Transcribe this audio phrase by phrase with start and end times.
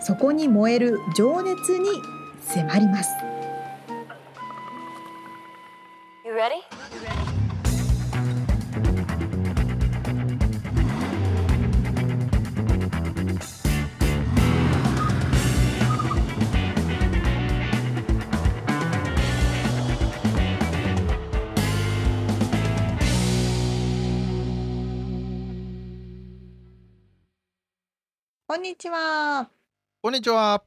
[0.00, 1.88] そこに燃える情熱に
[2.40, 3.10] 迫ります。
[28.46, 29.59] こんにちは。
[30.02, 30.62] こんにちは。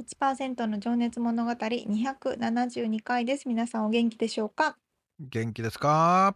[0.00, 3.46] 1%の情熱物語272回です。
[3.48, 4.76] 皆さんお元気でしょうか？
[5.20, 6.34] 元気ですか？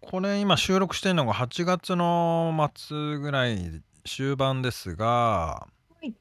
[0.00, 5.66] これ今収録してるのが8月の末ぐらい終盤ですが、は
[6.04, 6.14] い、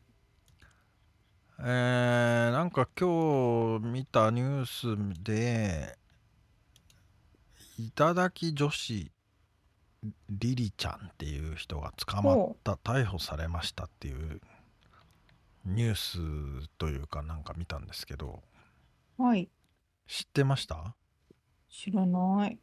[1.59, 5.99] えー、なんか今日見たニュースで
[7.77, 9.11] 頂き女子
[10.29, 14.41] リリちゃんっていう人が捕まった逮捕されましたっていう
[15.65, 15.95] ニュー
[16.63, 18.41] スというかなんか見たんですけど。
[19.17, 19.47] はい。
[20.07, 20.95] 知ってました？
[21.69, 22.59] 知らない、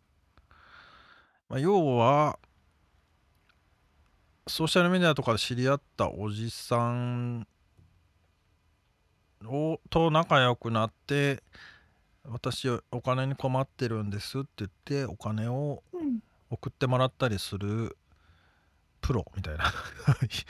[1.48, 2.38] まあ、要は
[4.46, 7.46] ソーシャルメディアとかで知り合ったおじさん
[9.44, 11.42] をと仲良くなって
[12.24, 15.82] 私お金に困ってるんですって言ってお金を
[16.50, 17.96] 送ってもらったりする
[19.00, 19.64] プロみたいな。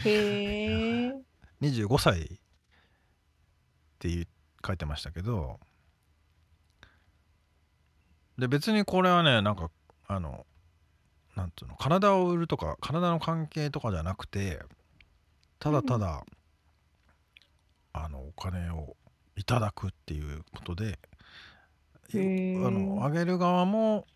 [0.04, 1.12] へえ
[1.60, 2.28] 25歳っ
[3.98, 4.28] て
[4.64, 5.60] 書いてましたけど。
[8.38, 9.70] で別にこれはねなんか
[10.06, 10.46] あの
[11.34, 14.60] なんていうの体を売るとか体の関係とかじゃなくて
[15.58, 16.24] ただただ、
[17.94, 18.96] うん、あのお金を
[19.36, 20.98] いただくっていうことで
[22.14, 24.06] あのあげる側も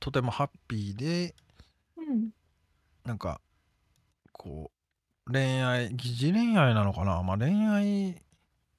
[0.00, 1.34] とてもハッピーで、
[1.96, 2.30] うん、
[3.04, 3.40] なんか
[4.32, 4.70] こ
[5.26, 8.22] う恋愛疑似恋愛なのかな、まあ、恋愛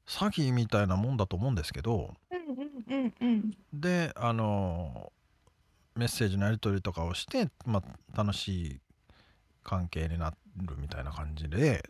[0.08, 5.12] 詐欺みたいなもんだと思うんですけど、うんうんうんうん、であの
[5.96, 7.84] メッセージのやり取りとかをして、ま
[8.16, 8.80] あ、楽しい
[9.64, 10.36] 関係になる
[10.78, 11.84] みたいな感じで、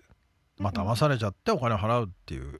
[0.57, 2.59] まあ、騙されちゃってお金を払うっていう、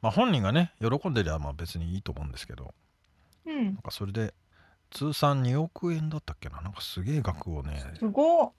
[0.00, 2.74] まあ、本人がね喜んでりゃまあ別にいいと思うんですけど、
[3.48, 4.34] うん、なんかそれで
[4.90, 6.60] 通算2億円だったっけな？
[6.60, 8.52] なんかすげえ額をねすご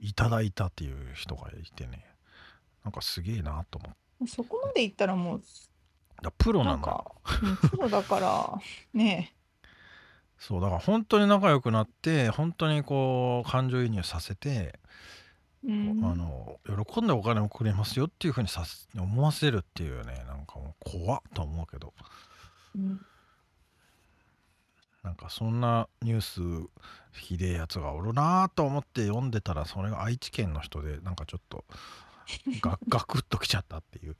[0.00, 2.04] いただいたっていう人がいてね。
[2.84, 3.92] なんかすげえなと思っ
[4.26, 4.26] て。
[4.26, 5.42] そこまでいったらもう
[6.22, 7.04] だプロなんだ。
[7.70, 8.60] プロだから
[8.92, 9.34] ね
[10.38, 14.78] そうだから本当に仲良くなって本当にこう感情移入させて、
[15.64, 18.64] うん、あの喜んでお金をくれますよっていうふうにさ
[18.96, 21.94] 思わせるっていうねなんかもう怖っと思うけど、
[22.74, 23.00] うん、
[25.02, 26.68] なんかそんなニュース
[27.12, 31.64] ひでえやつがおるなと思って読んでたらそれが愛知県の人でなんかちょっと
[32.60, 34.16] ガ ガクッときちゃったっていう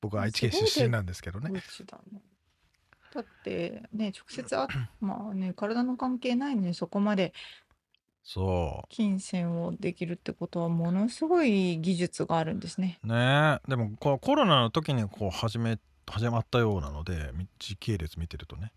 [0.00, 1.50] 僕は愛知県出身なんですけどね。
[3.14, 4.66] だってね直接あ
[5.00, 7.34] まあね体の関係ないのにそこまで
[8.24, 12.98] そう金銭をできるってことはものすごい技術があるんですね。
[13.02, 18.72] ねでもこうコロナの時にこう始め始まったようなので時系列見てるとね。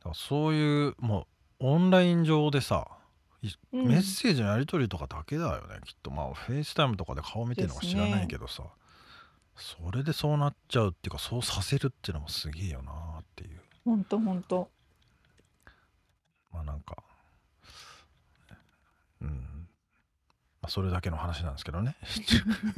[0.00, 1.26] だからそういうも
[1.60, 2.88] うオンライン上でさ、
[3.72, 6.10] うん、メッセージのやり取りとかだけだよねきっと。
[6.10, 8.68] まあフェイスタイムとかで顔見てるのか知らないけどさ、ね、
[9.56, 13.60] それでそうなっちゃうっていうかそうさせるっていうのもすげえよなっていう。
[13.84, 14.68] ほんとほんと。
[16.52, 16.96] まあなんか
[19.20, 19.68] うん
[20.57, 21.96] あ、それだけの話なんですけどね。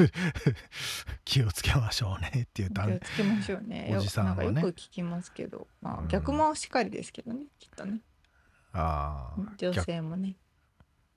[1.25, 3.93] 気をつけましょうねっていう気をつけましょうね。
[3.97, 4.61] おじさんはね。
[4.61, 8.01] よく聞きますけど、まあ、逆もしかりですけどね、きっとね。
[8.73, 10.37] ああ女性もね。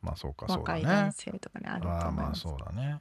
[0.01, 0.81] まあそうかそうだね。
[0.83, 2.09] 若い男性とかねあると思います。
[2.09, 2.99] あまあそうだね。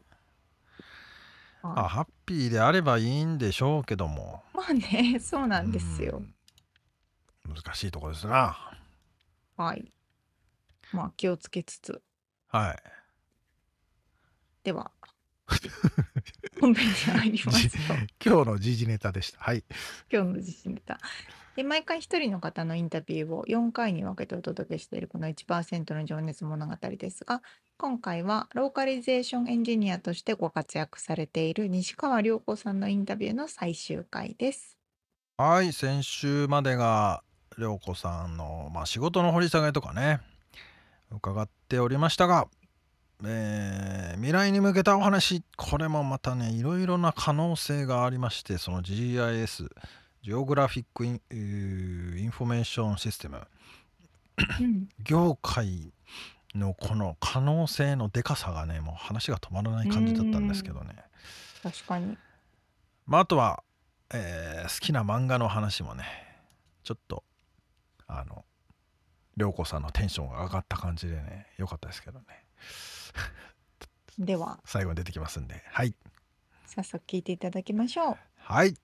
[1.62, 1.88] あ。
[1.88, 4.42] ハッピーであればいいんでしょうけども。
[4.54, 6.22] まあねそうなんですよ、
[7.48, 8.56] 難しいとこですな。
[9.56, 9.90] はい。
[10.92, 12.02] まあ気をつけつつ。
[12.48, 13.01] はい
[14.64, 14.90] では。
[16.60, 17.68] 本編に入ります
[18.24, 19.40] 今日の時事ネタでした。
[19.40, 19.64] はい。
[20.10, 21.00] 今日の時事ネタ。
[21.56, 27.42] で毎回一人の方のインタビューを4回に分けてお届けしているこの1%の情熱物語ですが
[27.76, 34.78] 今回はローカリゼーションエンジニアとしてご活躍されている西川涼子さんのインタビューの最終回です。
[35.36, 37.22] はい、先週までが
[37.58, 40.20] 涼子さんの、まあ、仕事の掘り下げとかね
[41.10, 42.48] 伺っておりましたが、
[43.24, 49.68] えー未来に向けたお話これもまたねいろいろな可能性がありましてその GIS
[50.22, 53.40] Geographic Information System。
[54.60, 54.88] うん。
[55.02, 55.92] 業界
[56.54, 60.94] のこの可能性のでかさがねもう話が止まらない感じだったんですけどね。
[61.62, 62.16] 確かに。
[63.06, 63.64] まあ、あとは、
[64.14, 66.04] えー好きな漫画の話もね
[66.84, 67.24] ちょっと
[68.06, 68.44] あの
[69.36, 72.24] 涼子さんのテンションが上がった感じでね良かったですけどね
[74.18, 74.60] では。
[74.64, 75.62] 最後に出てきますんで。
[75.70, 75.94] はい。
[76.66, 78.16] 早速聞いていただきましょう。
[78.36, 78.74] はい。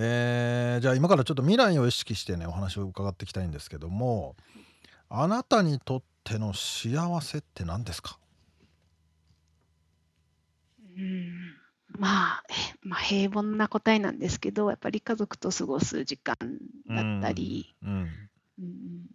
[0.00, 0.27] えー
[0.80, 4.36] じゃあ今からちょっと未来を意識してねお話を伺っていきたいんですけども
[5.08, 8.18] あなたにとっての幸せって何ですか？
[10.96, 11.54] うん
[11.98, 16.36] まあ、えまあ、平凡な答えなんですけど、やっぱり家族と過ごす時間
[16.88, 18.08] だったり、うん
[18.58, 19.06] うん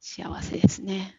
[0.00, 1.16] 幸せですね。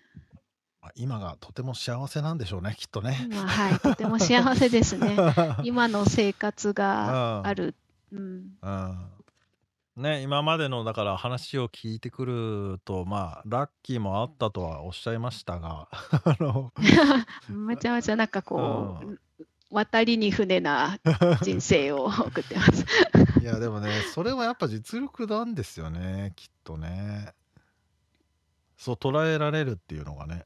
[0.81, 3.27] まあ今がとても幸せなんでしょうねきっとね。
[3.29, 5.17] まあ、はい、とても幸せですね。
[5.63, 7.75] 今の生活がある。
[8.11, 9.11] うん、うん
[9.99, 15.87] ね今までのだから話を聞いてくるとまあラッキーもあったとはおっしゃいましたが
[16.23, 16.71] あの
[17.49, 19.19] めちゃめちゃなんかこうう、
[19.69, 20.99] 渡りに船な
[21.43, 22.85] 人生を送ってます。
[23.41, 27.33] いやでもねそれはやっぱ実力なんですよねきっとね。
[28.77, 30.45] そう捉えられるっていうのがね、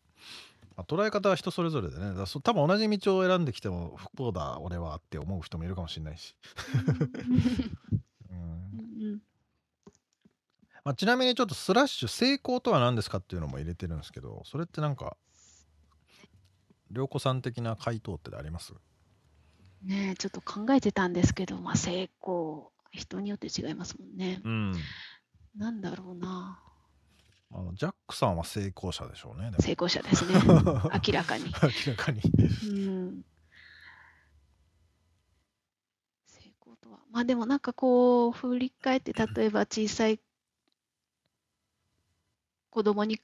[0.76, 6.36] まあ捉え方は人それぞれでねだそ多分同じ道を選んできても不幸だ俺はって思う人もいるかもしれないし。
[10.86, 15.16] まあ、ちなみにちょっとスラッシュ成功とは何ですかっていうのも入れてるんですけどそれってなんか
[16.92, 18.74] 涼子さん的な回答ってあります？
[19.84, 24.42] ねえちょっと考えてたんですけど、まあ、成功、人によって違いますもんね。
[24.44, 24.74] うん
[25.56, 26.60] なんだろうな。
[27.52, 30.34] あのジャックさんは成功者でしょうね成功者ですね。
[31.06, 31.46] 明らかに。
[31.46, 32.22] 明らかに
[32.68, 33.26] うん。
[36.26, 37.00] 成功とは。
[37.12, 40.20] まあでもなんかこう、振り返って、 例えば小さい
[42.74, 43.20] 子供に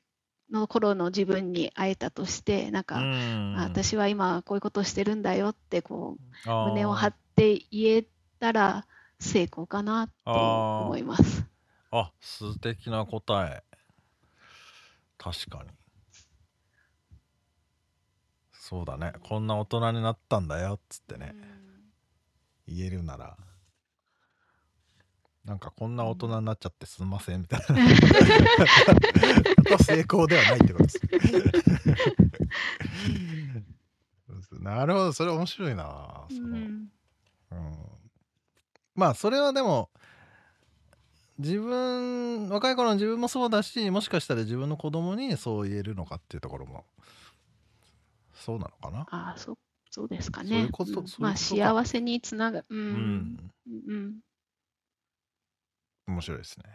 [0.51, 8.05] の頃の自分に会えたとして、なんか、あ私は今こういうことしてるんだよってこう胸を張っって言え
[8.41, 8.85] たら
[9.17, 11.45] 成功かなって思います。
[11.89, 13.63] あ素敵な答え。
[15.17, 15.69] 確かに。
[18.51, 19.13] そうだね。
[19.23, 21.33] こんな大人になったんだよっつってね。
[22.67, 23.37] 言えるなら
[25.49, 27.65] なんかこんな大人になっちゃってすんませんみたいな
[29.77, 30.99] と成功ではないってことです
[34.61, 36.91] なるほどそれ面白いなうその、んうん
[38.93, 39.89] まあそれはでも
[41.39, 46.85] 自分若い頃の自分もそうだしもしかしたら自分の子供にそう言えるのかっていうところも
[48.35, 49.07] そうなのかな？
[49.09, 49.57] あそう
[49.89, 50.65] そうですかそういね。
[50.65, 52.65] うことうんまあ幸せにつながる。
[52.69, 52.75] う。
[52.75, 53.51] うんん、
[53.87, 54.19] うん。
[56.09, 56.65] 面白いですね。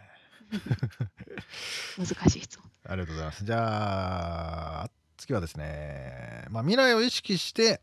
[1.98, 2.70] 難しい質問。
[2.84, 3.44] ありがとうございます。
[3.44, 7.80] じゃあ次はですね、まあ、未来を意識して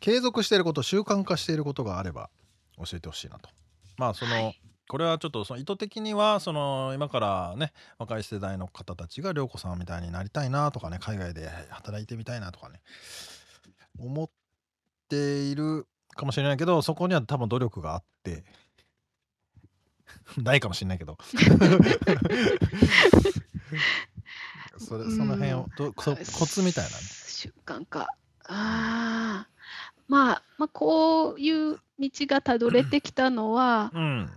[0.00, 2.30] 継続していること習慣化していることがあれば
[2.78, 3.50] 教えてほしいなと。
[3.96, 12.80] まあその、はいこれはちょっとその意図的にはその今からね若い世代の方たちが涼子さんみたいになりたいなとかね海外で働いてみたいなとかね
[14.00, 14.28] 思っ
[15.08, 18.42] ているかもしれないけどそこには多分努力があって
[20.42, 21.18] ないかもしれないけど。
[24.78, 26.96] それその辺をどそコツみたいなね。
[26.96, 28.08] 習慣化。
[28.44, 29.48] ああ。
[30.08, 34.30] まあ、まあ、こういう道がたどれてきたのは、うん。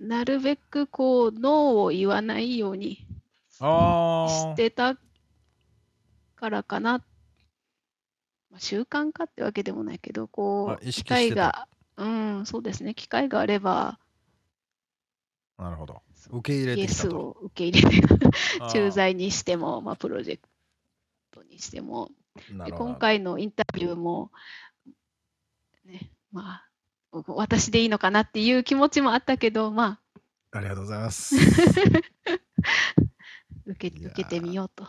[0.00, 1.52] なるべくこう、ノー
[1.82, 3.06] を言わないように
[3.58, 4.96] してた
[6.36, 7.04] からかな。
[8.50, 13.98] まあ、習慣化ってわけでもないけど、こう、機会が、うん、そうですね、機会があれば、
[15.60, 18.08] なるほど受け入れイエてきたとスを受け入れる。
[18.60, 20.48] あー駐在にしても、まあ、プロジェク
[21.30, 22.10] トにしても。
[22.48, 24.30] でなるほど今回のインタビューも、
[25.84, 26.62] ね、ま
[27.12, 30.00] あ、私でいいのかなっていう気持ちもあったけど、ま
[30.52, 30.58] あ。
[30.58, 31.36] ありがとうございます。
[33.66, 34.88] 受け受けてみようと。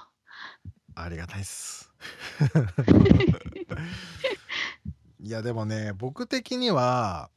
[0.95, 1.91] ありがたいっす。
[5.19, 7.29] いやでもね僕的には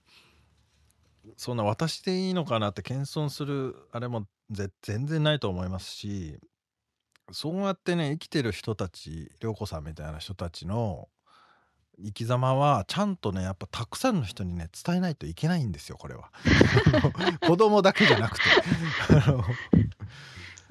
[1.36, 4.26] そんな私でいいのかなって謙遜するあれも
[4.82, 6.38] 全然ないと思いますし
[7.32, 11.08] そうやってね生きてる人たち涼子さんみたいな人たちの
[12.02, 16.30] 生き様はちゃんとねやっぱたくさんの人にね伝えないといけないんですよこれは。
[17.40, 18.44] 子供だけじゃなくて。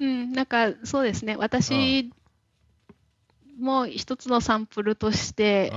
[0.00, 1.36] うんなんかそうですね。
[1.36, 2.12] 私
[3.58, 5.70] も一つのサンプルとして、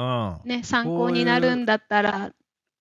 [0.44, 2.34] ね、うん、参考になるんだったら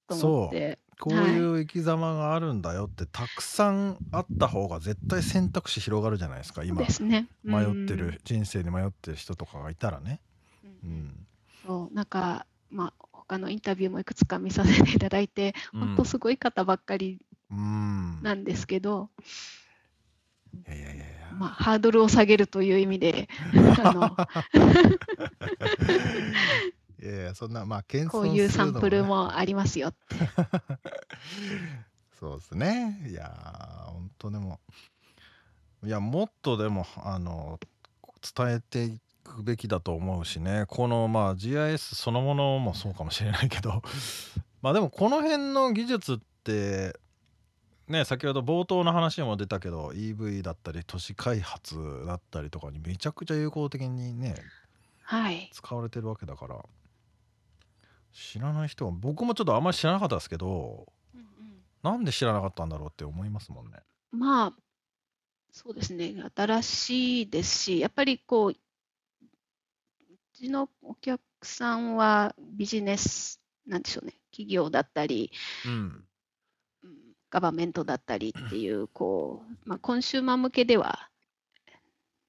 [0.09, 6.83] と思ってこういう生き様があるんだよって、たくさんあった方が絶対選択肢広がるじゃないですか今。
[6.83, 10.21] ですね、迷ってる人生に迷ってる人とかがいたらね。
[10.85, 11.27] うん、
[11.67, 19.11] そうなんかまあ他のインタビューもいくつか見させていただいて、うん、本当すごい方ばっかりなんですけど、
[20.67, 21.05] いやいやいや。
[21.39, 23.29] まあ、ハードルを下げるという意味で
[23.83, 24.17] あの
[27.03, 30.17] いやいやそんなまあ謙遜こういうサンプルもありますよって。
[32.19, 33.07] そうですね。
[33.09, 33.31] いや
[33.87, 34.61] 本当でも。
[35.85, 37.61] いやもっとでもあの
[38.35, 40.65] 伝えていくべきだと思うしね。
[40.69, 43.83] このまあ GIS そのものもそうかもしれないけど。
[44.63, 46.99] まあでもこの辺の技術って
[47.89, 54.35] ね先ほど冒頭の話にも出たけど EV だったり都市開発だったりとかにめちゃくちゃ有効的にね、
[55.03, 56.65] はい、使われてるわけだから
[58.17, 61.27] 知らない人は僕もちょっとあんまり知らなかったですけど、うんうん、
[61.83, 63.79] なんで知らなかったんだろうって思いますもんね。
[64.11, 64.53] まあ
[65.53, 66.15] そうですね。
[66.35, 68.55] 新しいですしやっぱりこうう
[70.35, 74.15] ちのお客さんはビジネスなんでしょうね。
[74.31, 75.31] 企業だったり、
[75.67, 76.05] うん、
[77.31, 81.09] ガバメントだったりっていう、こう、まあ、コンシューマー向けでは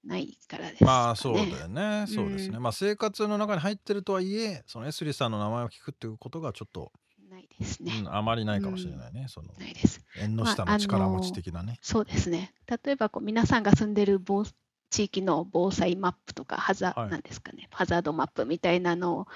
[0.08, 2.60] ないからです、ね、まあそうだよね、そうですね。
[2.60, 6.92] まあ生活の中に入ってるとはいえ、そのエスリさんの名前を聞くっていうことがちょっと、
[7.30, 9.22] ないですね、うん、あまりないかもしれないね。
[9.24, 10.02] うん、そのないです。
[10.18, 11.66] 縁の下の力持ち的なね。
[11.66, 12.54] まあ、そうですね。
[12.84, 14.46] 例えばこう皆さんが住んでる防
[14.90, 19.28] 地域の防災マップとかハザ、はい、なんですかね、ハザードマップみたいなのを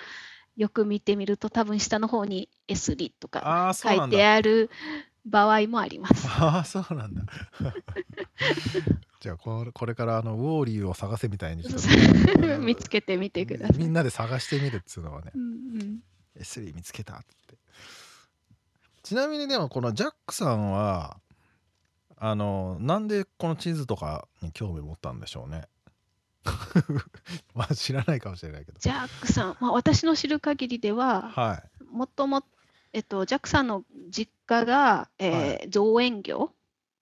[0.55, 4.69] よく見てみると多分下の方に S リとか書いてある
[5.25, 6.27] 場合もあります。
[6.27, 7.23] ああ、そうなんだ。
[9.19, 11.63] じゃあこれこれからあのウォーリーを探せみたいに
[12.59, 13.77] 見つけてみてください。
[13.77, 15.31] みんなで探してみるっつうのはね。
[15.35, 15.45] うんう
[15.83, 15.99] ん、
[16.39, 17.55] S3 見つけたって。
[19.03, 21.17] ちなみにでもこのジャックさんは
[22.17, 25.67] あのなんでこの地図とかに興味持ったんでしょうね。
[27.53, 28.79] まあ知らないかもしれないけど。
[28.79, 32.47] ジャックさん、まあ、私の知る限りでは、はい、もともと
[32.93, 36.51] えっと、ジャックさんの実家が、えーはい、造園業、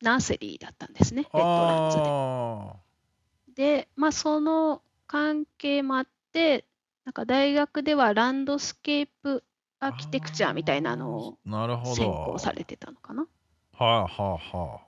[0.02, 3.78] ナーセリーだったんですね、レッドランズで。
[3.78, 6.66] で、まあ、その関係もあって、
[7.06, 9.44] なんか大学ではランドスケープ
[9.80, 13.28] アーキテクチャみたいなのを専攻されてたのかな。
[13.74, 14.80] はいはいは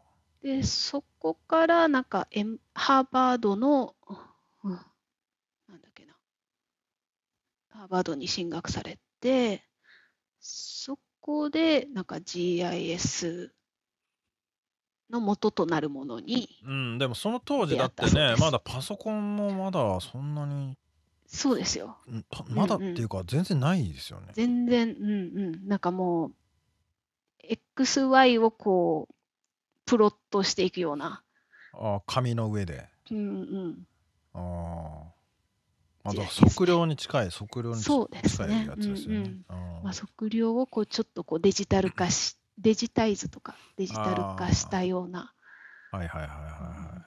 [0.43, 0.47] い。
[0.47, 3.95] で、そこからなんか、M、ハーバードの、
[4.63, 6.13] うん、なんだっけな、
[7.69, 9.63] ハーバードに進学されて、
[10.41, 13.51] そこでなんか GIS
[15.09, 20.77] の元となるものにうんでもその当時だってねまだパソコンもまだそんなに
[21.31, 21.97] そうですよ。
[22.49, 25.15] まだっていうか全然ないですよね、全然うんう
[25.63, 25.67] ん。
[25.67, 26.31] なんかもう
[27.77, 29.13] XY をこう
[29.85, 31.23] プロットしていくような。
[31.73, 32.89] あ紙の上で。
[33.09, 33.87] うんうん。
[34.33, 35.20] ああ
[36.03, 39.35] あだ測量に近い測量に近いやつですよね。
[39.83, 45.33] まあ、測量をこうちょっとこうデジタル化しデジタイズとかデジタル化したような。
[45.91, 47.05] はいはいはいはいはい。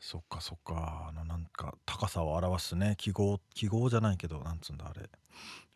[0.00, 1.06] そっかそっか。
[1.08, 2.96] あのなんか高さを表すね。
[2.98, 5.08] 記号記号じゃないけどなんつうんだあれ。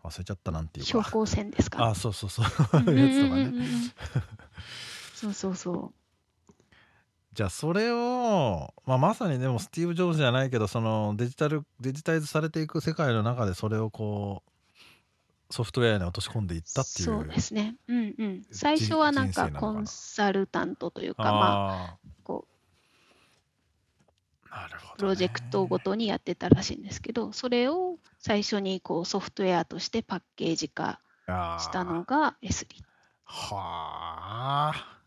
[0.03, 0.89] 忘れちゃったなんていうか。
[0.89, 1.85] 標高線ですか？
[1.87, 2.45] あそうそうそう。
[2.45, 3.53] やつとかね。
[5.15, 5.95] そうそうそう
[7.37, 14.43] じゃあそれを、まあ、まさにでもスティーブ・ジョブズじゃないけどそのデジタルデジタイズされていく世界の中でそれをこ
[15.51, 17.77] うソフトウェアに落とし込んでいったっていうそうですね。
[17.89, 18.43] うんうん。
[18.51, 22.47] 最初はなんかコンサルタントというかまあこ
[24.47, 31.01] うなるほど、ね、プロジェクトごとにやってたらしいんですけどそれを最初にこうソフトウェアとしてパッケージ化
[31.61, 32.83] したのが S リ
[33.27, 34.99] はあ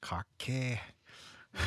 [0.00, 0.93] かっけえ
[1.54, 1.60] な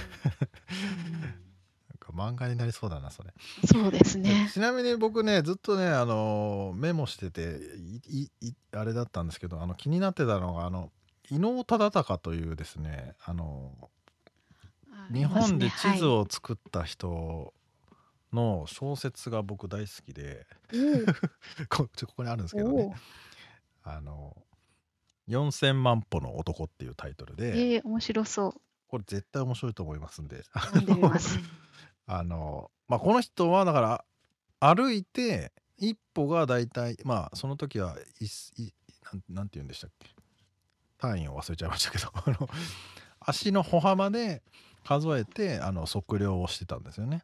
[1.95, 1.97] ん。
[1.99, 3.33] か漫画になりそうだなそれ
[3.65, 7.59] そうですねちなみに僕ねずっとねあのメモしてて
[8.07, 9.27] いいあれだったん。
[9.27, 10.91] ですけどあの気になってたのがあの
[11.29, 13.71] 伊能忠敬というですねあの
[15.13, 17.53] 日本で地図を作った人
[18.33, 20.45] の小説が僕大好きで、
[21.69, 22.45] こここにあるん。
[22.45, 22.93] ですけどね
[23.83, 24.35] あの
[25.29, 30.43] 4000万歩の男っていうタイトルで、えー、面白そうこれ絶対面白いと思いますんで。
[32.09, 34.05] あのまあこの人はだから
[34.59, 38.71] 歩いて一歩が大体まあその時はいい
[39.29, 40.15] なんて言うんでしたっけ？
[40.97, 42.11] 単位を忘れちゃいましたけど
[43.19, 44.41] 足の歩幅で
[44.83, 47.23] 数えてあの測量をしてたんですよね。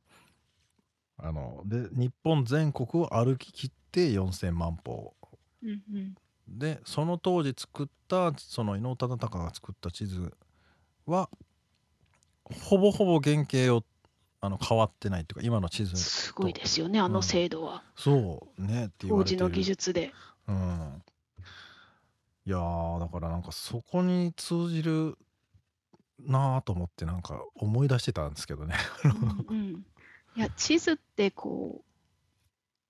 [1.17, 5.15] あので日本全国を歩ききって4,000万歩、
[5.61, 6.15] うんうん、
[6.47, 10.35] でその当時作ったその伊能忠敬が作った地図
[11.05, 11.29] は
[12.53, 13.83] ほぼほぼ原型を
[14.41, 20.11] あの変わってないっていうか今の地図すごいですよねあの精度は、うん、そうねって当時の技術で。
[20.47, 21.01] うん。
[22.45, 22.57] いや
[22.99, 25.17] だからなんかそこに通じる
[26.19, 28.75] なあと思ってなんか思い出してたんですけどね。
[29.49, 29.85] うん、うん、
[30.35, 31.81] いや地図ってこ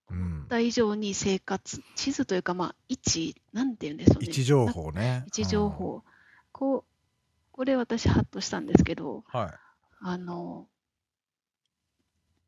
[0.10, 4.25] う、うん、以上に生活地図というかまあ位置なんて言うんでしょうね。
[4.25, 5.24] 位置情報ね。
[5.27, 6.01] 位置情報、うん、
[6.51, 6.93] こう
[7.53, 9.53] これ私ハッとしたんですけど、はい、
[10.01, 10.67] あの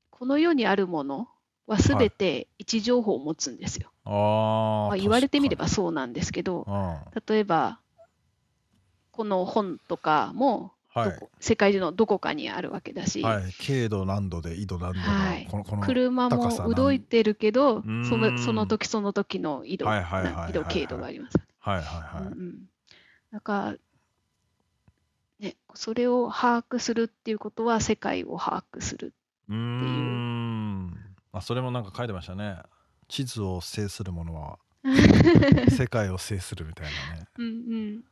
[0.09, 1.29] この世にあるもの
[1.67, 3.91] はすべて位置情報を持つんですよ。
[4.03, 6.65] はい、まあ、言われてみればそうなんですけど、
[7.27, 7.79] 例えば、
[9.11, 21.37] この本とかも、はい、世界中のどこかにあるわけだし、はい、経度何度で緯度何度はい、このこの車も動いてるけどそのその時その時の緯度、緯度経度があります。
[21.59, 22.33] はいはいはい。
[22.33, 22.55] うん、
[23.31, 23.75] だから
[25.39, 29.09] ね、それを把握するっていうことは世界を把握するっ
[29.47, 29.59] ていう。
[29.59, 30.97] うん
[31.31, 32.57] あそれもなんか書いてましたね。
[33.07, 34.57] 地図を制するものは
[35.69, 37.27] 世界を制するみたいなね。
[37.37, 37.49] うんう
[37.97, 38.03] ん、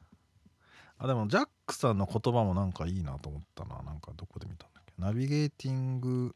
[0.98, 3.82] あでもジャックさんの言葉もなんかいいなと思ったな。
[3.84, 4.94] なんかどこで見たんだっけ。
[4.98, 6.36] ナビゲーティング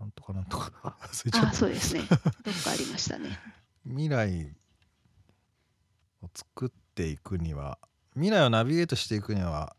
[0.00, 2.02] なんとかなんとかあそうですね。
[2.08, 3.38] どっかありましたね。
[3.84, 4.56] 未来
[6.22, 7.78] を作っていくには
[8.14, 9.74] 未来をナビゲートしていくには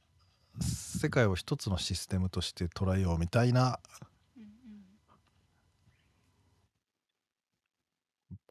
[0.62, 3.80] 世界を一つのシステムとして捉えようみたいな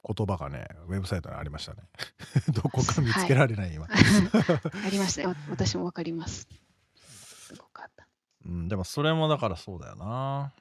[0.06, 1.82] 言葉がねウェブサイトにありましたね。
[2.52, 3.86] どこか見つけられない、今。
[3.86, 6.46] ありましたね私もわかります。
[6.94, 8.06] すごかった、
[8.44, 10.52] うん、でもそれもだからそうだよな。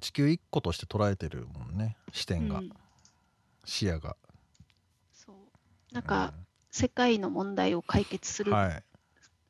[0.00, 1.96] 地球一個として捉えてるもんね。
[2.12, 2.72] 視点が、うん、
[3.64, 4.16] 視野が。
[5.12, 5.94] そう。
[5.94, 8.52] なんか、うん世界の問題を解決する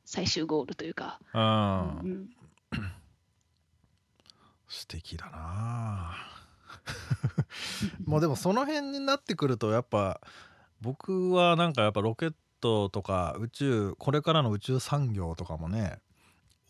[0.05, 2.29] 最終ゴールというか、はい、うん、
[4.67, 6.15] 素敵だな。
[8.05, 10.19] もうでもその辺になってくるとやっぱ
[10.81, 16.01] 僕はなんかやっぱロケットとか宇宙これからの宇宙産業とかもね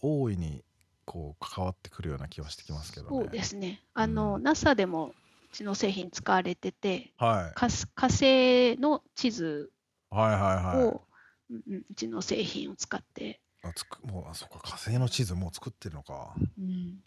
[0.01, 0.63] 大いに
[1.05, 3.23] こう関わってくるような気はしてきますけどね。
[3.23, 3.81] そうですね。
[3.95, 5.13] あの、うん、NASA でもう
[5.51, 7.69] ちの製品使われてて、はい、火
[8.07, 9.72] 星の地図
[10.13, 10.85] はいはいはい。
[10.85, 11.01] を、
[11.49, 16.35] うんうん、うちの製品を使ってあつくもうあそっか火星の地図もう作ってるのか。
[16.59, 16.99] うん、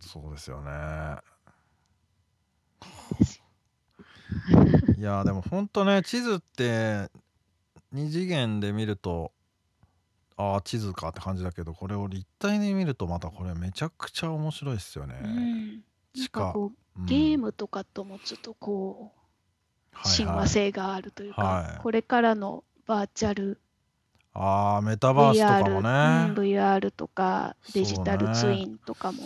[0.00, 0.70] そうですよね。
[4.96, 7.10] いやでも本当ね地図って
[7.94, 9.32] 2次元で見ると
[10.36, 15.20] ああ地図かって感じだけどこれを立体に見るとまたこれめちゃくちゃ面白いですよね。
[15.24, 15.66] うん、
[16.14, 19.17] なんかこう、ゲームとかともちょっとこう
[20.04, 21.64] 親和性があるというか、はい。
[21.64, 23.60] はい、これからのバーチャル
[24.34, 25.88] ああメタバースとかもね。
[25.88, 29.22] VR,、うん、VR とかデジタルツインとかも、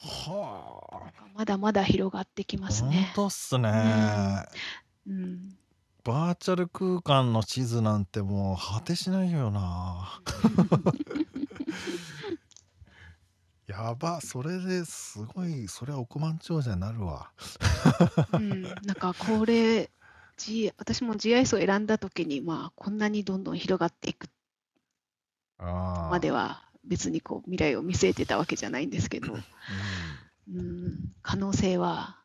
[0.00, 1.24] はあ。
[1.34, 3.12] まだまだ広がってきますね。
[3.14, 4.46] 本当っすね、
[5.06, 5.56] うん、うん、
[6.04, 10.20] バーチャル空間の地図なんてもう果てしないよな
[13.66, 17.30] やばそれですごいそれは億万長者になるわ
[18.34, 19.90] うん、なんかこれ、
[20.36, 24.26] G、私も GIS を選んだ時に、まあ、こんなにどんどん広がっていく
[25.58, 32.18] までは別にこう未来を見据えてたわけじゃないんですけど、うん、うん、可能性は。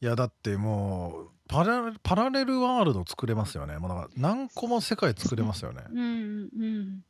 [0.00, 3.78] いやだってもうパラパラレルワールド作れますよね。
[3.78, 5.84] もうだから何個も世界作れますよね。
[5.92, 7.04] うんうん、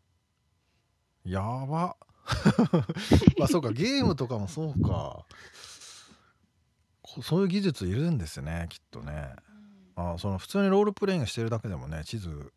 [1.24, 1.66] やば。
[1.66, 1.96] ま
[3.40, 5.26] あそうかゲームとかもそうか。
[7.22, 9.36] そういう技術いるんですねきっとね、
[9.94, 12.52] あその普通にロールプレイングしてるだけでもね地図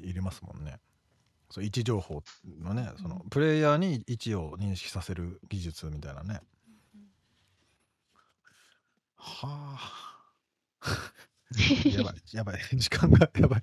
[0.00, 0.80] いりますもんね。
[1.50, 2.22] そう位置情報
[2.60, 6.40] のねそのプレイヤーに位置を認識させる技術みたいなね。
[9.16, 10.10] はあ。
[11.84, 12.60] やばいやばい。
[12.78, 13.62] 時間がやばい。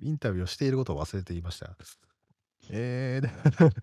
[0.00, 1.76] インタビューをしていることを忘れていました
[2.70, 3.74] えー、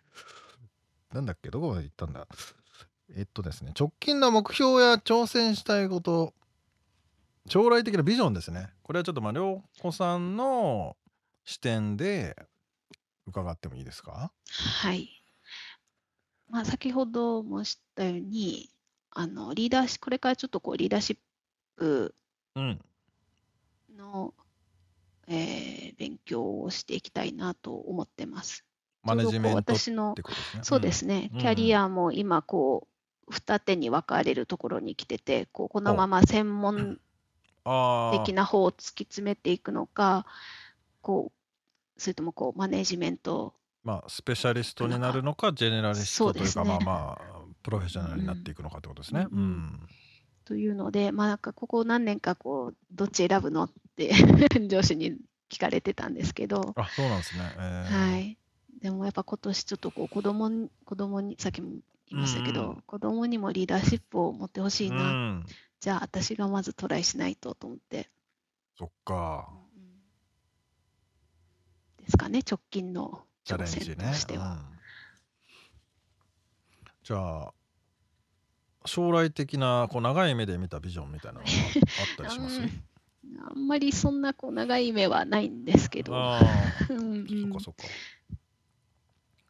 [1.13, 1.49] なんだっけ？
[1.49, 2.27] どこまで行ったんだ？
[3.15, 6.33] えっとですね直近の目標や挑戦したいこと
[7.47, 8.73] 将来的なビジョンですね。
[8.81, 10.97] これはちょっとまあ涼子さんの
[11.43, 12.35] 視点で
[13.27, 14.31] 伺ってもいいですか？
[14.49, 15.09] はい。
[16.49, 18.69] まあ、先ほど申したように、
[19.11, 21.17] あのリーダーシこれからちょっとこうリーダーシッ
[21.75, 22.15] プ
[23.95, 24.33] の、
[25.27, 28.63] うん、えー、勉強をしていきたいなと思ってます。
[29.05, 30.15] マネジメント私の、
[30.61, 32.87] そうですね、キャリアも今こ
[33.27, 36.99] う二手に分かれるところに来ててこうこのまま専門
[38.11, 40.25] 的な方を突き詰めていくのか
[41.01, 41.31] こ
[41.97, 49.27] うそれともこうマネジメントまあスペシャリストになるのかジェネラリストというか、ね、まあまあプロフェッショナルになっていくのかってことですね。
[49.31, 49.89] うん、うん。
[50.45, 54.13] というので、まあ、なんかここ何年かこうどっち選ぶのって
[54.69, 55.17] 上司に
[55.49, 56.73] 聞かれてたんですけど。
[56.75, 58.37] あそうなんですね、えー、はい
[58.85, 61.69] でもやっぱ今年ちょっとこう子供に子供にさっきも
[62.11, 65.45] 言いましたけど、うん、子供にもリーダーシップを持ってほしいな、うん、
[65.79, 68.11] じゃあ私がまずトライしないとと思って。
[68.77, 69.79] そっか、う
[72.03, 74.61] ん、ですかね直近の挑戦としては、ね、
[77.03, 77.53] じゃあ
[78.85, 82.61] 将来的なこう長い目で見たビジョンみたいなのがあったりします？
[83.49, 86.39] あんまりそんなこう長い目はないんですけど、あ
[86.87, 87.83] うん、そっかそっか。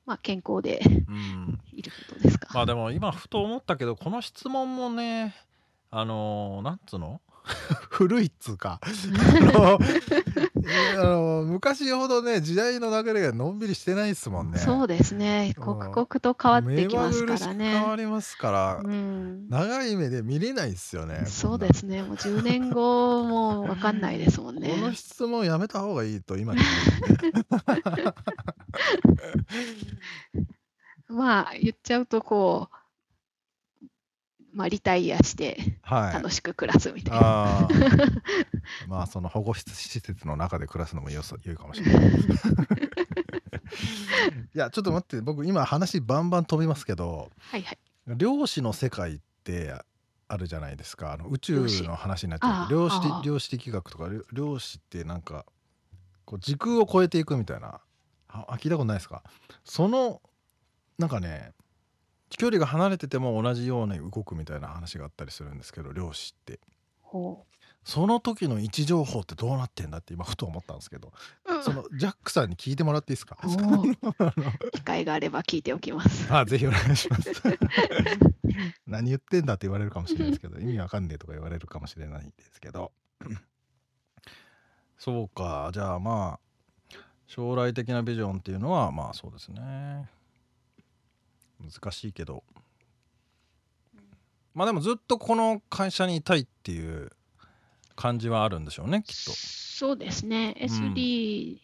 [0.05, 0.81] まあ健康で
[1.73, 2.49] いることですか。
[2.53, 5.35] まあでも今ふと思ったけどこの質問もね
[5.91, 7.21] あのー、なんつうの？
[7.89, 8.79] 古いっつうか
[10.97, 14.57] あの昔ほどね時代の流れがのんびりしてないですもんね。
[14.59, 15.53] そうですね。
[15.59, 17.71] 刻々と変わってきますからね。
[17.71, 22.01] 変わりますから、うん、長い目で見れないですよねそうですね。
[22.03, 24.69] もう10年後も分かんないですもんね。
[24.69, 26.53] この質問やめた方がいいと今
[31.07, 32.75] まあ言っちゃうとこう
[34.55, 37.73] まあ、リタイアして楽しく暮らすみたいな、はい、
[38.87, 41.23] まあその保護施設の中で暮らすのも良い
[41.55, 42.05] かもしれない
[44.55, 49.73] いやちょっと待って僕今話バンバン飛びますけど、はいはい、漁師の世界って
[50.29, 51.11] あるじゃないですか。
[51.11, 55.45] あの宇宙の話になっちゃう量子量子的学とか漁師ってなんか
[56.23, 57.81] こう時空を超えていくみたいな。
[58.27, 59.21] あ聞いたことないですか？
[59.63, 60.21] その
[60.97, 61.53] なんかね
[62.29, 66.59] 距離が離れてても同じように動くみたいな話があったりするんですけど漁師って。
[67.85, 71.13] その時の位置情報ってどうなってんだって今ふと思ったんですけど、
[71.47, 73.37] うん、そのジャックさんに聞いてもらっていいですか？
[74.73, 76.27] 機会があれば聞いておきます。
[76.33, 77.31] あぜひお願いします。
[78.87, 82.91] 何言ってんだって言われるかもしれないですけど意味わかんねえとか言われるかもしれないんですけど。
[84.97, 85.69] そうか。
[85.71, 86.39] じゃあま
[86.91, 90.09] あ将来的なビジョンっていうのはまあそうですね
[91.65, 92.43] 難しいけど。
[94.53, 97.11] まあでもずっとこの会社にいたいっていう
[97.95, 99.31] 感じはあるんでしょうねきっと。
[99.31, 100.55] そうですね。
[100.59, 101.57] SD、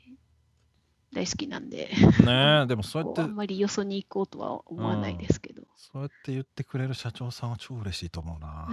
[1.14, 1.90] 大好きなんで。
[2.26, 8.70] ねでもそうやってあんまりよそに行こうとは思わないですけど、うん、そうやって言ってくれる社長さんは超嬉しいと思うな。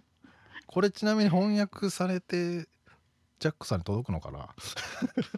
[0.66, 2.68] これちなみに翻訳されて
[3.40, 4.54] ジャックさんに届くのかな？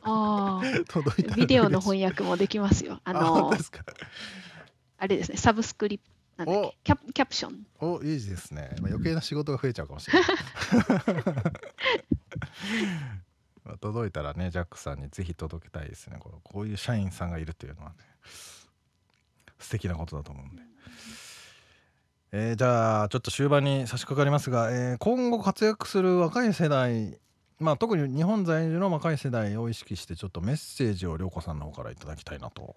[0.03, 3.01] ああ 届いたビデオの翻訳もできますよ。
[3.05, 3.53] あの
[5.03, 6.05] ああれですね、サブスクリプ
[6.37, 6.93] なんだっけ？
[6.93, 7.67] キャキャプション。
[7.81, 10.29] おいいですね、まあ、余計な仕事が増えちゃうかもしれない。
[13.65, 16.19] まあ、届いたらね、ジャックさんにぜひ届けたいですね。
[16.21, 17.97] このこういう社員さんがいるっていうのはね、
[19.59, 20.63] 素敵なことだと思うんで。
[22.31, 27.19] えー、じゃあちょっと終盤に差し掛かりますが、えー、今後活躍する若い世代
[27.59, 32.75] まあ、特に日本在住の若い世代を意識してちょっとメッセージを涼子さんの方からいただきたいなと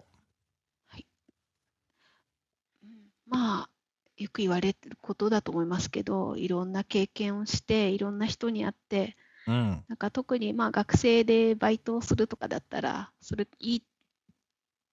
[3.26, 3.70] まあ、
[4.16, 13.82] よく言われてることだと思いますけど、いろんな経験をして、いろんな人に会って、うん、なんか特にまあ学生でバイトをするとかだったら、それいい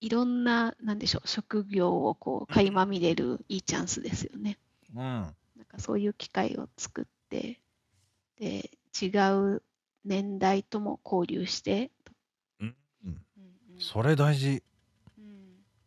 [0.03, 4.59] いろんな、なんでしょう、職業をこう垣間見れるいいチャンスですよね。
[4.93, 7.61] うん、なんかそういう機会を作って、
[8.37, 8.69] で、
[9.01, 9.63] 違う
[10.03, 11.89] 年代とも交流して。
[12.59, 13.21] うん、うん、
[13.79, 14.61] それ大事。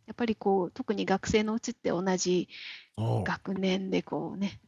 [0.06, 2.48] やっぱりこう特に学生のうちって同じ
[2.96, 4.60] 学年でこうね。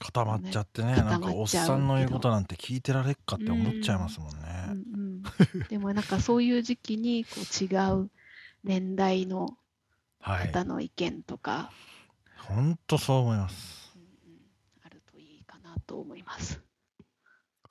[0.00, 4.36] 固まっちゃってねなんかおっさんの言うことなんて聞いてられっかって思っちゃいますもんね。
[4.68, 5.22] うん
[5.54, 7.66] うん、でもなんかそういう時期にこう違
[8.02, 8.10] う
[8.64, 9.58] 年代の
[10.22, 11.70] 方の意見とか、
[12.38, 14.08] 本当そう思います、うんうん、
[14.84, 16.62] あるといいかなと思います。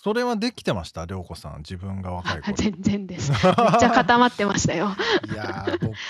[0.01, 1.05] それはできてました？
[1.05, 2.55] 涼子さん自分が若い頃。
[2.55, 3.31] 全然です。
[3.31, 4.95] めっちゃ固まってましたよ。
[5.29, 5.65] いや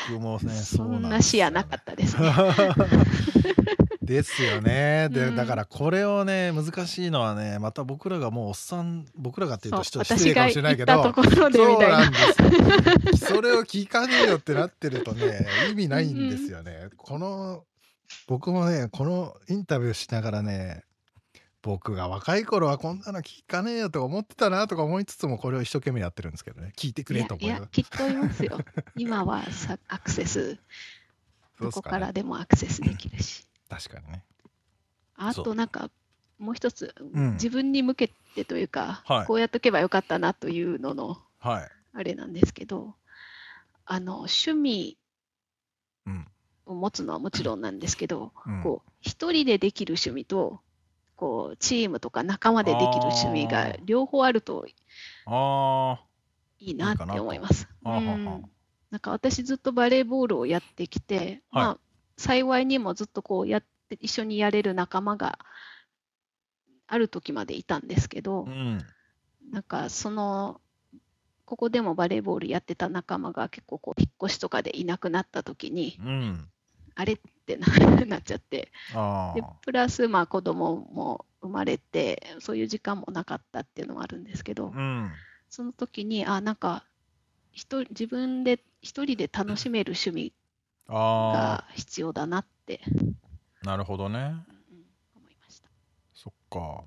[0.08, 2.32] 僕もね そんな視野なかったですね。
[4.02, 5.10] ですよね。
[5.12, 12.18] で、うん、だからこれをね難しいのはねまた僕らがもうおっさん僕らがっていうと失礼かもしれないけどそうなんで
[13.18, 17.64] すそれを聞かねえよってなってるとね 意味ないんですよね、うん、この
[18.28, 20.84] 僕もねこのインタビューしながらね
[21.62, 26.72] 僕が若い頃はこんなの聞かねえよとか思ってたなとか思いつつもこれを一生懸命やってるんですけどね。
[26.78, 28.60] 聞いてくれと思いやきっといますよ。
[28.96, 30.58] 今はさアクセス。
[31.60, 33.46] どこからでもアクセスできるし。
[33.68, 34.24] 確かにね。
[35.18, 35.92] あとなんか
[36.38, 42.96] もう一つ、うん、自分に向けてというか、はい、こうやっとけばよかったなというのの、はい、あれなんですけど
[43.86, 44.98] あの趣味
[46.66, 50.62] を持つのはもちろんなんですけど、うん、こう一人でできる趣味と
[51.20, 54.72] こうチームとか仲間でできる趣味が両方あるとい
[56.72, 57.68] いなって思います。
[57.84, 61.78] なんか私ずっとバレーボールをやってきて、はい、まあ
[62.16, 65.40] 幸いにもずっとこうやって一緒にやれる仲間が
[66.88, 68.82] ある時までいたんですけど、うん、
[69.52, 70.62] なんかその
[71.44, 76.50] ここでもバレーボールやってた仲間が結構こう引っ越しとかでいなくなった時に、うん、
[77.00, 77.56] あれって
[78.06, 78.74] なっちゃって。
[79.36, 85.10] でプラスまあ子供も生まれてそういう時間もなかったっていうのもあるんですけど、うん、
[85.50, 86.84] その時にあなんか
[87.54, 90.34] 人自分で一人で楽しめる趣味
[90.90, 92.82] が必要だなって。
[93.64, 94.34] なるほどね、うん、
[95.16, 95.70] 思いました。
[96.14, 96.84] そっか。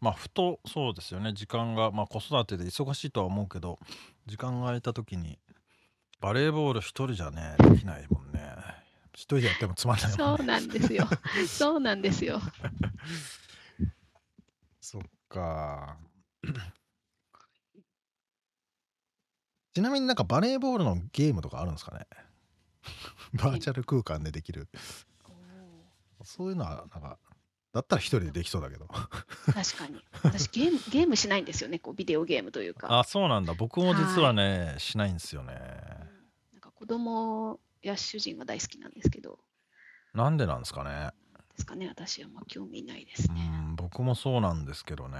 [0.00, 1.34] まあふとそうですよね。
[1.34, 3.78] 時間が、まあ、子育てで忙しいとは思うけど
[4.26, 5.38] 時間が空いた時に
[6.22, 8.21] バレーボール一人じゃねできないもんね
[9.14, 11.06] 一人でやってもつまんないね、そうなんですよ。
[11.46, 12.40] そうなんですよ。
[14.80, 15.98] そっか。
[19.74, 22.06] ちなみになんかバレーボールのゲームとかあるんですかね？
[23.34, 24.68] バーチャル空間でできる。
[26.24, 27.18] そういうのはなんか
[27.72, 28.86] だったら一人でできそうだけど。
[28.86, 30.02] 確かに。
[30.22, 31.78] 私ゲームゲームしないんですよね。
[31.78, 32.98] こうビデオゲームというか。
[32.98, 33.54] あそうなんだ。
[33.54, 35.56] 僕も実はね、はい、しないんですよね。
[36.74, 39.38] 子供や主人が大好きなんですけど。
[40.14, 41.10] なんでなんですかね。
[41.52, 43.50] ですかね、私はまあ興味ないですね。
[43.52, 45.18] うん、僕もそうなんですけどね。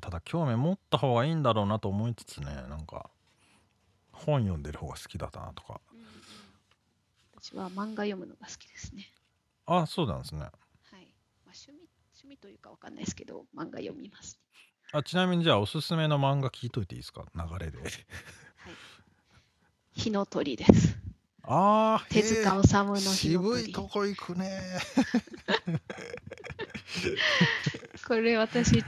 [0.00, 3.10] ただ興味持った方がいいんだろうなと思いつつね、なんか
[4.12, 5.80] 本読んでる方が好きだなとか。
[5.92, 6.06] うんうん、
[7.40, 9.12] 私は漫画読むのが好きですね。
[9.66, 10.40] あ、そうなんですね。
[10.40, 10.50] はい。
[11.44, 11.78] まあ、趣味
[12.14, 14.38] 趣味というかわかんないですけど、漫画読みます、
[14.92, 17.26] あちなみにじゃあおすすめの漫画聞いといていいですか？
[17.34, 17.78] 流れで。
[17.78, 17.90] はい。
[19.92, 20.98] 火の鳥です。
[21.46, 24.62] ああ、手塚治虫の渋いとこ行くね。
[28.06, 28.82] これ私、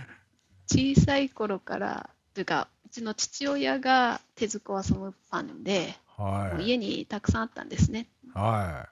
[0.66, 8.08] 小さい頃から、というか、うちの父親が手塚治虫ファンで、はい、家にたくさんあったんですね。
[8.32, 8.88] は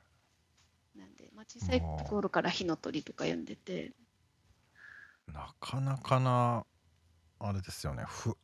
[0.95, 0.99] い。
[0.99, 3.93] なんで、まあ、小さい頃から火の鳥とか読んでて。
[5.33, 6.67] なかなかな、
[7.41, 8.05] あれですよね。
[8.07, 8.37] ふ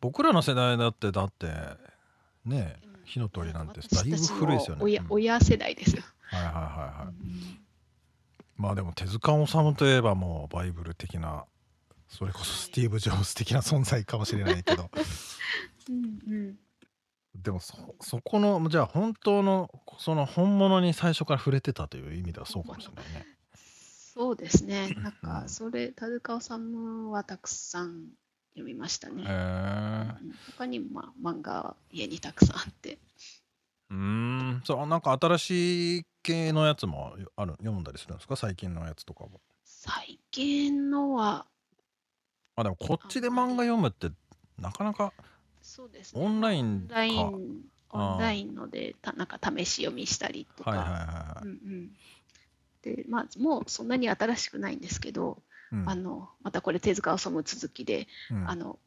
[0.00, 1.46] 僕らの世代だって、だって、
[2.44, 4.82] ねえ、火の鳥なんてだいぶ古いですよね。
[4.82, 6.02] 親親世代ですよ。
[6.20, 7.06] はいはいはいはい。
[7.06, 7.58] うん、
[8.56, 11.44] まあでも手塚治虫といえばもうバイブル的な
[12.08, 14.90] それこそスティーブ・ジョブズ的な存在かもしれないけど。
[15.88, 16.58] うんうん、
[17.36, 23.26] でもそそこのじゃあ本当のその本物に最初から触れてたという意味ではそうかもしれないね。
[23.54, 24.88] そうですね。
[24.96, 28.08] なんかそれ手塚治虫はたくさん
[28.56, 29.22] 読みましたね。
[29.22, 30.12] へえ
[30.56, 32.98] 他にも、まあ、漫画は家にたくさんあって。
[33.90, 38.34] うんそうなんか新しい系のやつもある読んだりするんですか？
[38.34, 39.40] 最近のやつとかも。
[39.64, 41.46] 最近のは。
[42.56, 44.10] あでもこっちで漫画読むって
[44.58, 45.12] なかなか
[45.62, 46.94] そうです、ね、オンラインか。
[46.96, 50.70] オンラインオンラインのでたなんか試し読みしたりとか。
[50.70, 51.44] はいはいはい。
[51.44, 51.90] うんうん、
[52.82, 58.78] でまあもうそんなに新しくないんですけど、うん、あのまたこれ手塚治虫続きで、うん、あの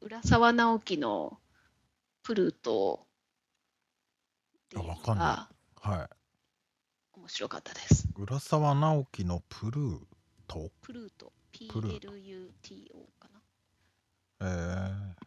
[0.00, 1.38] 浦沢直樹の
[2.22, 3.06] 「プルート」
[4.66, 5.48] っていうのが
[5.80, 6.08] はい。
[7.18, 8.08] 面白かったです。
[8.16, 10.00] 浦沢直樹のプルー
[10.46, 10.70] ト？
[10.82, 11.32] プルート。
[11.52, 13.40] PLUTO かな。
[14.40, 15.25] えー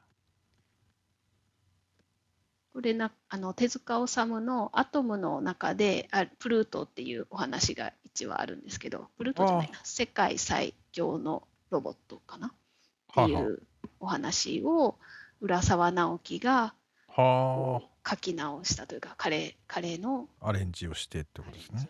[2.80, 12.48] これなあの手塚治虫の「アトム」の中であプルートっていうお話が一話あるんですけどプルートじゃないな世界最強のロボットかな？
[12.48, 12.52] っ
[13.14, 13.62] ていう
[14.00, 14.96] お話を
[15.42, 16.74] 浦沢直樹が
[17.10, 21.90] は書き直したというか彼彼のアレンジをしてってことですね。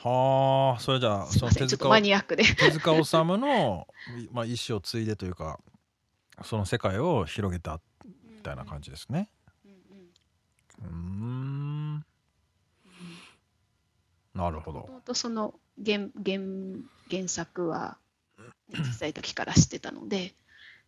[0.00, 2.44] はあそれじゃあその手塚マニアックで。
[2.44, 3.88] 手塚治虫の、
[4.32, 5.58] まあ、意思を継いでというか
[6.42, 7.80] その世界を広げた
[8.40, 9.28] みたいな感じですね。
[10.82, 11.96] うん。
[14.34, 14.88] なるほど。
[15.04, 16.40] とその原原
[17.10, 17.98] 原作は
[18.72, 20.32] 小さい時から知ってたので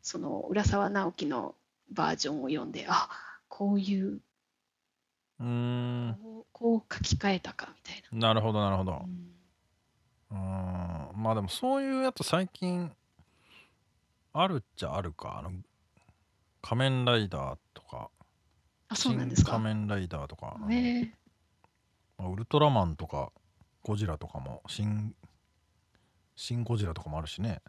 [0.00, 1.54] その浦沢直樹の
[1.90, 2.72] バージョンを読ん。
[2.72, 3.10] であ
[3.48, 4.20] こういう
[5.38, 6.16] うん。
[6.52, 8.28] こう書き換えたかみたいな。
[8.28, 9.02] なるほどなるほど。
[10.30, 11.22] うん。
[11.22, 12.90] まあでもそういうやつ最近
[14.32, 15.52] あるっちゃあるかあの
[16.62, 18.08] 仮面ライダーとか
[18.88, 19.52] あそうなんですか？
[19.52, 20.72] 仮面ライダーとか、え。
[20.72, 21.10] ー、
[22.18, 23.32] まあ、ウルトラマンとか
[23.82, 25.14] ゴジラとかもシン
[26.36, 27.60] シン・ゴジラとかもあるしね。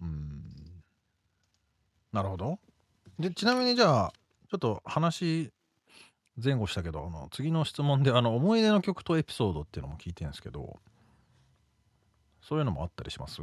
[0.00, 0.44] うん。
[2.12, 2.58] なるほど。
[3.18, 4.12] でちなみにじゃあ
[4.50, 5.52] ちょっと話
[6.42, 10.76] 前後したけどあの次の質問であの思い出の曲とエピソードっていうのも聞いてるんですけど
[12.40, 13.42] そういうのもあったりします？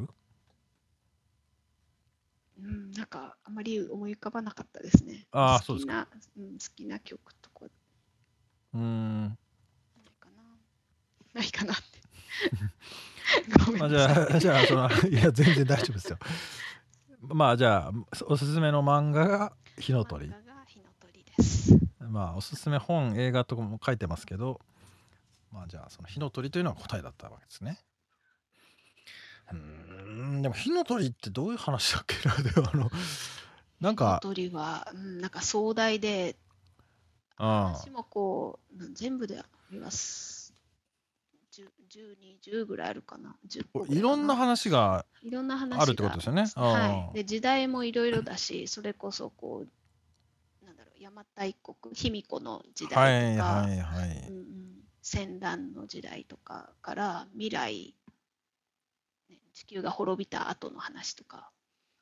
[2.57, 5.27] うん、なんかあまり思い浮かばなかったですね。
[5.31, 6.07] ああ、そうですか。
[6.37, 7.65] うん、好きな曲とか。
[8.73, 9.23] うん。
[9.23, 11.39] ないかな。
[11.41, 11.83] ないかなって。
[13.79, 16.17] まあ、じゃあ、 じゃあ、その、いや、全然大丈夫ですよ。
[17.21, 17.91] まあ、じゃあ、
[18.27, 20.27] おすすめの漫画が火の鳥。
[20.27, 20.35] 火の
[20.99, 21.77] 鳥です。
[21.99, 24.61] まあ、おすすめ本、映画とかも書いてますけど。
[25.51, 27.79] まあ、じゃあ、その火の鳥というのは答えだったわけですね。
[29.51, 32.89] うんでも火の鳥ってどういう話だっけなでもあの
[33.81, 36.37] なんか火の鳥は、うん、なんか壮大で
[37.37, 40.35] 話もこう全部であります。
[41.89, 43.35] 1020ぐらいあるかな。
[43.89, 46.45] いろんな話がいろんな話あるってことですよね。
[46.55, 49.65] はい、で時代もいろいろだしそれこそこ
[50.61, 54.45] うなんだろう邪馬台国卑弥呼の時代とか、はいはいはいうん、
[55.01, 57.95] 戦乱の時代とかから未来
[59.55, 61.49] 地球が滅びた後の話とか。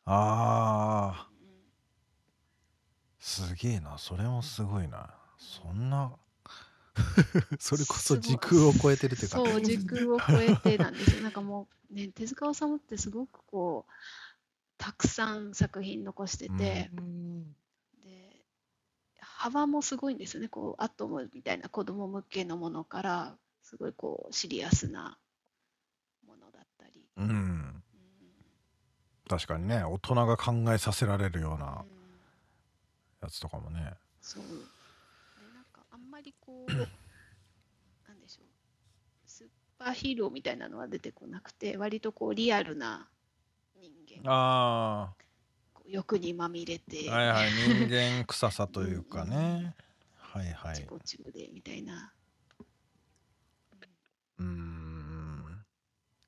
[0.06, 1.48] ああ、うん、
[3.20, 3.98] すげえな。
[3.98, 5.16] それもすごいな。
[5.38, 6.12] そんな。
[7.60, 11.24] それこそ時空を超えてるっていうかそう時空を超えてなんですよ。
[11.24, 13.92] なんかもうね手塚治虫ってすごくこう
[14.78, 17.56] たくさん作品残してて、うん、
[18.04, 18.46] で
[19.20, 20.50] 幅もすごいんですよね。
[20.50, 25.18] こうアトムみたいな子供向けのものからすごいこうシリアスな
[27.18, 27.84] うん、
[29.30, 31.84] 確かにね大人が考えさせられるような
[33.22, 33.94] やつとかもね。
[34.22, 34.44] そう。
[34.44, 34.50] で
[35.54, 36.72] なんかあんまりこう
[38.08, 38.46] なんでしょう。
[39.26, 39.48] スー
[39.78, 43.08] パーヒーローみたいなのは出てこなくて割とこうリアルな
[43.76, 43.92] 人
[44.24, 44.32] 間。
[44.32, 45.14] あ
[45.86, 47.10] 欲にまみれて。
[47.10, 47.52] はいはい。
[47.52, 49.76] 人間臭さというかね。
[50.18, 50.76] はいはい。
[50.76, 52.14] チコチコでみたいな。
[54.40, 54.73] うん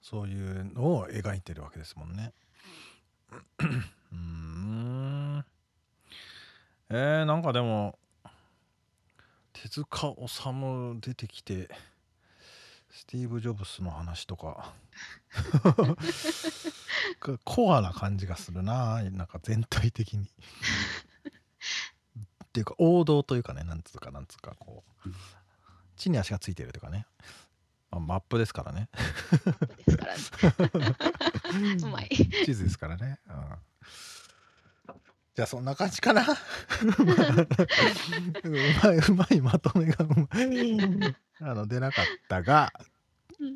[0.08, 2.32] そういうのを描いてるわけですもんね。
[4.14, 5.44] うん。
[6.92, 7.98] えー、なんかでも
[9.52, 11.70] 手塚治虫出てきて
[12.92, 14.76] スティーブ・ジョブスの話とか
[17.44, 19.02] コアな感じがするな。
[19.02, 20.28] なんか全体的に。
[22.44, 25.10] っていうか王道というかねなんつうかなんつうかこう
[25.98, 27.08] 地に足がついてるというかね
[27.96, 28.90] あマップですからね。
[29.86, 30.14] ですから
[30.80, 30.98] ね。
[31.82, 32.10] うまい。
[32.10, 33.20] 地図ですからね。
[33.28, 33.36] うん、
[35.36, 36.26] じゃあそんな感じかな。
[38.44, 41.16] うまいうまいまとめがうまい。
[41.40, 42.74] あの出なかったが、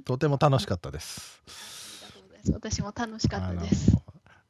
[0.05, 1.43] とても楽しかったです。
[2.53, 3.97] 私も楽しかったです。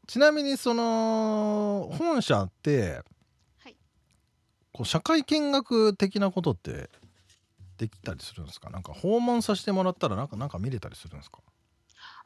[0.06, 3.02] ちなみにその本社って、
[3.60, 3.76] はい、
[4.72, 6.90] こう社会見学的なことって
[7.80, 8.70] できたりするんですか？
[8.70, 11.40] なんか訪問させてもらったらなんかなんか見れたりするんですか？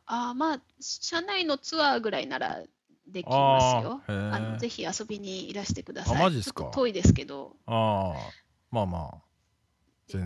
[0.07, 2.61] あまあ社内のツアーぐらいなら
[3.07, 4.01] できますよ。
[4.07, 6.17] あのぜひ遊びにいらしてください。
[6.17, 6.65] あマジですか？
[6.73, 7.55] 遠いですけど。
[7.67, 8.31] ああ
[8.71, 9.21] まあまあ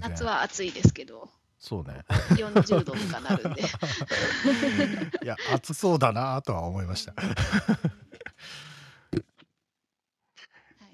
[0.02, 1.30] 夏は暑いですけど。
[1.60, 2.04] そうね。
[2.36, 3.62] 40度とかなるんで。
[5.24, 7.14] いや暑そうだなとは思いました。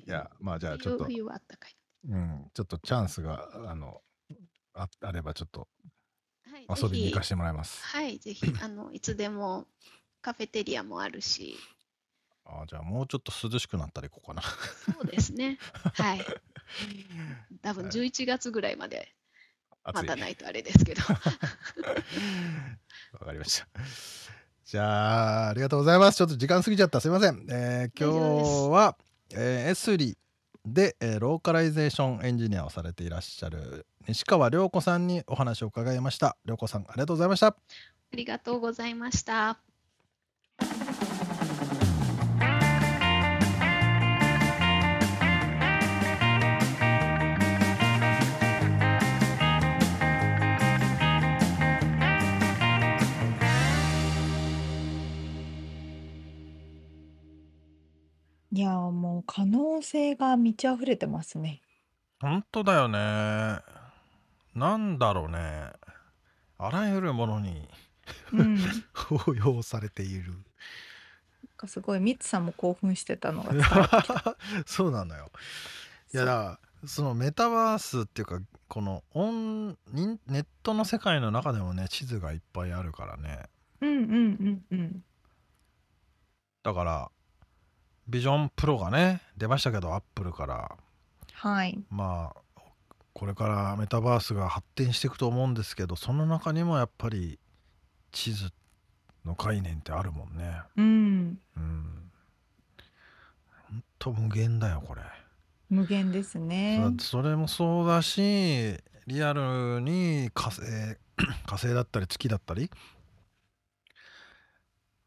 [0.05, 0.09] い。
[0.09, 1.05] やまあじゃあちょっと。
[1.05, 1.75] 冬はあったかい。
[2.09, 4.01] うんちょっとチャンスがあの
[4.73, 5.67] ああればちょっと
[6.69, 7.83] 遊びに行かせてもらいます。
[7.83, 9.67] はい、ぜひ、あの、いつでも
[10.21, 11.57] カフェテリアもあるし。
[12.45, 14.41] あじゃあもうちょっと涼しくなったら行こうかな。
[14.41, 15.57] そうですね。
[15.93, 16.25] はい。
[17.61, 19.13] 多分11月ぐらいまで。
[19.93, 21.01] まだないとあれですけど。
[23.13, 23.67] わかりました。
[24.63, 26.17] じゃあ、ありがとうございます。
[26.17, 27.01] ちょっと時間過ぎちゃった。
[27.01, 27.45] すいません。
[27.49, 28.11] えー、今
[28.69, 28.97] 日は、
[29.31, 30.17] えー、エスリ
[30.65, 36.35] で、えー、ローカライゼーションエンジニアをされていらっしゃる西川涼子さんにお話を伺いました。
[36.45, 37.47] 涼子さん、ありがとうございました。
[37.47, 37.55] あ
[38.15, 39.59] りがとうございました。
[58.51, 61.61] いや、もう可能性が満ち溢れてますね。
[62.19, 63.82] 本当だよね。
[64.55, 65.71] なんだろうね。
[66.57, 67.67] あらゆるものに
[68.31, 68.59] うん。
[69.27, 70.33] 応用されている。
[71.63, 73.53] かすごいミッツさんも興奮してたのが
[74.65, 75.31] そうなのよ。
[76.13, 83.49] いやだからそのメタバースっていうかこのオンネットの世界の中でもね地図がいっぱいあるからね
[83.81, 85.03] うんうんうんうん。
[86.61, 87.11] だから
[88.07, 90.77] ビジョンプロがね出ましたけどアップルから
[91.33, 92.41] はいまあ
[93.13, 97.39] これからメタバースが発展していくと思うんですけどその中にもやっぱり
[98.11, 98.49] 地図
[99.25, 100.61] の概念ってあるもんね。
[100.75, 101.39] うん。
[101.55, 102.11] うん。
[103.69, 105.01] ほんと無限だよこれ。
[105.69, 106.81] 無限ですね。
[106.99, 110.61] それもそうだしリアルに火星
[111.45, 112.69] 火星だったり月だったり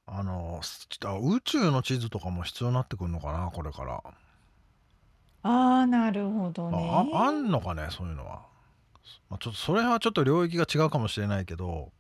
[0.09, 4.03] あの、宇宙の地図とかも必要になってくるのかな、これから。
[5.47, 7.09] ああ、なるほどね。
[7.15, 8.43] あ、あんのかね、そういうのは。
[9.31, 11.93] まあ、ちょっとそれはちょっと領域が違うかもしれないけど、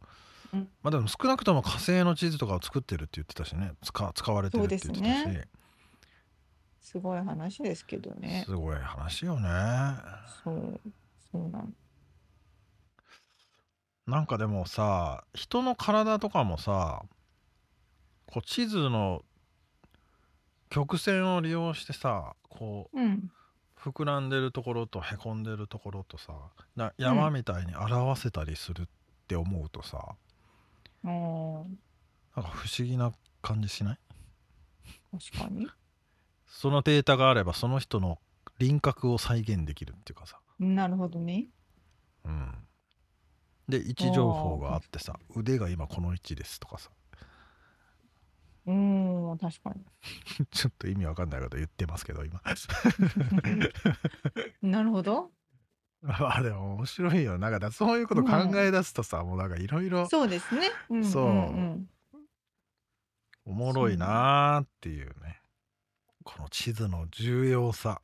[0.53, 5.01] うん、まあでも少なくとも火星の地図とかを作ってるって言ってたしね、使使われてるって言ってたし。
[5.03, 5.49] ね、
[6.80, 8.44] すごい話ですけどね。
[8.47, 9.49] すごい話よね。
[10.42, 10.80] そう、
[11.30, 11.74] そうなん
[14.07, 17.03] なんかでもさ、人の体とかもさ、
[18.26, 19.22] こう地図の
[20.68, 23.30] 曲線を利用してさこう、うん、
[23.87, 26.32] 膨らんでるところとへこんでるところとさ
[26.74, 28.87] な山みたいに表せたりするっ
[29.28, 30.16] て思うとさ、
[31.05, 31.55] うん、
[32.34, 33.12] なんか不思議な
[33.43, 33.99] 感じしない？
[35.32, 35.68] 確かに。
[36.49, 38.18] そのデータがあればその人の
[38.59, 40.41] 輪郭を再現できるっていうかさ。
[40.59, 41.47] なるほどね。
[42.24, 42.55] うん。
[43.68, 46.91] で位置情報があってさ腕が今この位置ですとかさ
[48.66, 49.84] うん、確かに。
[50.50, 52.40] ちょっと意味わかんないこと言ってますけど、今。
[54.62, 55.30] なるほど。
[56.08, 57.38] あ、でも面白いよ。
[57.38, 60.70] なんかそういうこと考え出すとさ、もうなんかいろいろ、そうですね。
[60.90, 61.88] うんそううん
[63.48, 65.40] おもろいなーっていうね。
[66.24, 68.00] この地図の重要さ。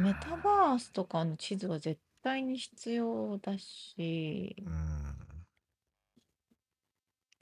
[0.00, 5.13] メタバースとかの地図は絶対に必要だし、うん。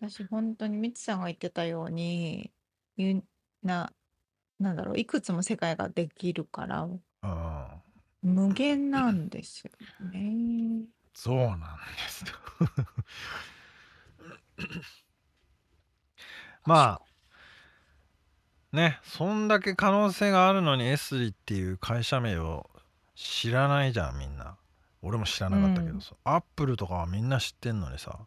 [0.09, 2.51] 私本当にミツさんが言ってたように、
[2.97, 3.23] ゆ
[3.63, 3.93] な、
[4.59, 6.89] なんだろう、いくつも世界ができるから、
[8.21, 9.71] 無限なんですよ
[10.11, 10.87] ね。
[11.15, 11.63] そうなんで
[12.09, 12.25] す
[16.65, 17.03] ま
[18.73, 22.71] あねそんだけ可能性があるのにエスリっていう会社名を
[23.15, 24.57] 知らないじゃんみんな。
[25.03, 28.21] 俺も知らなかったけどさ、アップルとかはみんな知ってんのにさ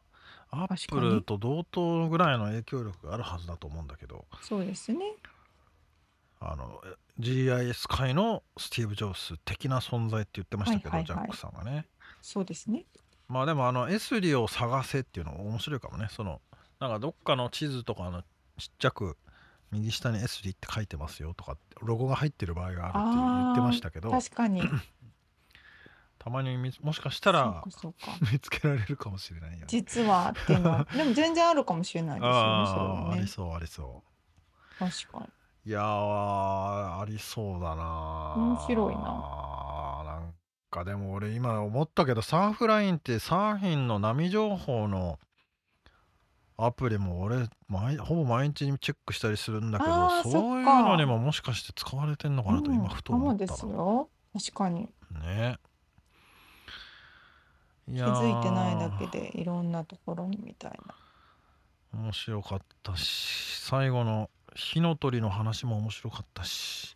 [0.51, 4.25] アップルと同等ぐらいの影響力があるはずだと思うんだけど。
[4.41, 4.99] そうですね。
[6.39, 6.81] あの
[7.19, 11.87] GIS 界のスティーブ・ジョブス的な存在って言ってましたけど、はいはいはい、ジャックさんがね。
[12.21, 12.85] そうですね。
[13.27, 16.07] まあでもあのエスリを探せっていうの面白いかもね。
[16.11, 16.41] その
[16.79, 18.21] なんかどっかの地図とかの
[18.57, 19.17] ちっちゃく
[19.71, 24.11] 右下にエスリって書いてますよとかロゴが入ってる場合があるって言ってましたけど。
[24.11, 24.61] 確かに
[26.25, 27.63] たまにもしかしたら
[28.33, 34.79] 見つけられるかもしれないよ、ね、実はっていうのは でも全然あるかもしれないですよねあありそうありそう。
[34.79, 35.25] 確かに。
[35.67, 39.01] いやありそうだな面白いな。
[40.03, 40.33] なん
[40.71, 45.19] かでも俺今思ったけどサーフラインってサーフィンの波情報の
[46.57, 54.09] アプリも俺毎ほぼ毎日にチェックしたりするんだけどそういうのにももしかして使われてんのかなと今ふと思ったそうですよ。
[54.33, 54.89] 確かに。
[55.11, 55.57] ね
[57.87, 60.95] 気づいてないだけでいろんなところにみたいな。
[61.93, 66.95] 面白かったし最後の火の鳥の話も面白かったし。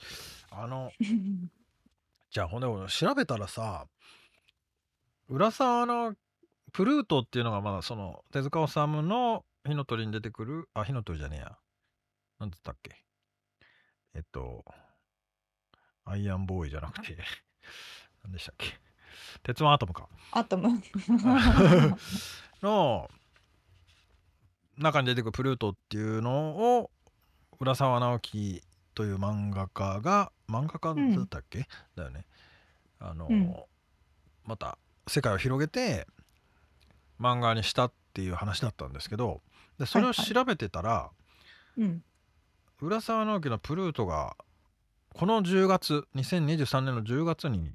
[0.51, 0.91] あの
[2.31, 3.87] じゃあほんで調べたらさ
[5.27, 6.15] 浦沢の
[6.73, 11.57] プルートっていうのがまだその手塚治虫の火の鳥に出てくるあ火の鳥じゃねえや。
[12.39, 12.95] なんつったっけ？
[14.15, 14.65] えっと
[16.05, 17.17] アイアンボーイじゃなくて。
[18.23, 18.79] 何でしたっけ？
[19.43, 20.07] 鉄腕アトムか。
[20.31, 20.81] アトム。
[22.61, 23.09] の
[24.77, 26.91] 中に出てくるプルートっていうのを
[27.59, 28.63] 浦沢直樹
[28.95, 32.25] という漫画家が漫画家だったっけ、うん、だよね。
[32.99, 33.55] あの、うん、
[34.45, 36.07] また世界を広げて
[37.19, 39.41] 漫画にしたっていう話だったんですけど
[39.77, 41.11] でそれを調べてたら、は
[41.77, 42.01] いはい、
[42.81, 44.35] 浦沢直樹のプルートが
[45.13, 47.71] この10月2023年の10月に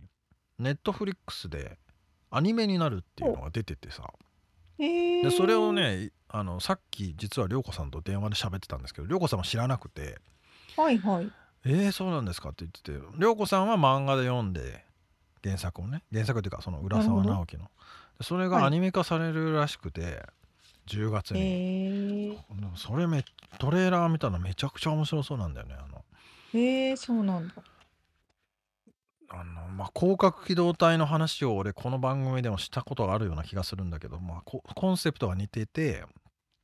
[0.59, 1.78] ネットフリックスで
[2.30, 4.05] アニメになるっていうのが出ててさ。
[4.76, 10.18] でそれをねあのさっき実は涼子さんと電話で喋ってたんですけど涼子さんも知らなくて。
[10.76, 11.30] はいはい。
[11.66, 14.84] えー、そうなんですかって言ってて涼子さんは漫画で読んで
[15.42, 17.70] 原作をね原作っていうかその浦沢直樹の。
[18.20, 20.14] それがアニメ化されるらしくて、はい、
[20.88, 21.44] 10月に、え。
[22.32, 23.24] ー、それめ
[23.59, 26.05] トレーラー見たのめちゃくちゃ面白そうなんだよねあの。
[26.52, 27.55] へえー、そうなんだ
[29.41, 36.05] あのまあ、広角機動隊の話を俺この番組でもしたことがあるような気がするんだけど、まあ、ココンセプトが似てて、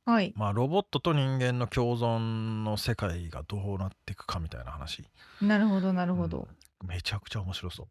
[0.05, 0.33] はい。
[0.35, 5.03] まあ、ロボットと人間の共存の世界がどうなっていくかみたいな話、
[5.41, 6.47] なるほどなるほど、
[6.81, 6.87] うん。
[6.87, 7.87] めちゃくちゃ面白そう。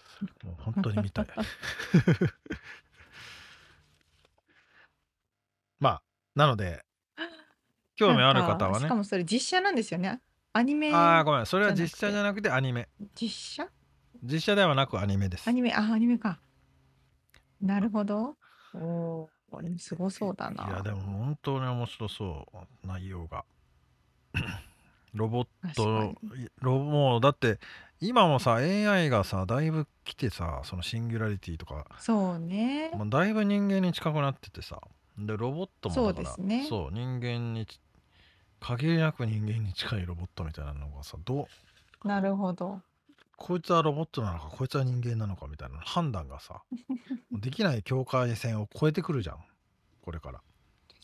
[0.46, 1.26] もう本当に見たい。
[5.78, 6.02] まあ
[6.34, 6.84] なので
[7.96, 8.86] 興味ある方はね。
[8.86, 10.20] しかもそれ実写なんですよね。
[10.52, 11.46] アニメああごめん。
[11.46, 12.88] それは実写じゃなくてアニメ。
[13.14, 13.68] 実写？
[14.24, 15.46] 実写ではなくアニメです。
[15.48, 16.40] アニメあアニメか。
[17.60, 18.36] なるほど。
[18.74, 20.66] おおこれすごそうだな。
[20.66, 22.46] いやでも本当に面白そ
[22.82, 23.44] う内容が。
[25.14, 25.46] ロボッ
[25.76, 26.14] ト
[26.60, 27.60] ロもうだって
[28.00, 31.86] 今もさ AI がさだいぶ来てさそのシンギュラリティとか。
[31.98, 32.90] そうね。
[32.94, 34.80] もうだいぶ人間に近くなっててさ。
[35.16, 36.66] でロボットもそうですね。
[36.68, 37.66] そう人間に
[38.58, 41.46] 限りなく人間に近いロボットみたいなのがさど
[42.04, 42.08] う？
[42.08, 42.80] なるほど
[43.36, 46.62] こいつはロボットなのかこいつは人間なのかみたいな判断がさ
[47.32, 49.44] できない境界線を越えてくるじゃん
[50.02, 50.42] これから。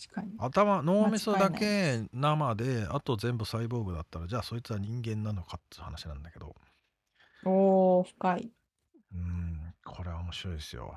[0.03, 0.33] 確かに。
[0.39, 6.55] 頭脳みそだけ生であと全部サイボーグだったらじゃあそいつは人間なのかって話なんだけど。
[7.45, 8.53] おー深い。
[9.13, 10.95] うんこれは面白いですよ。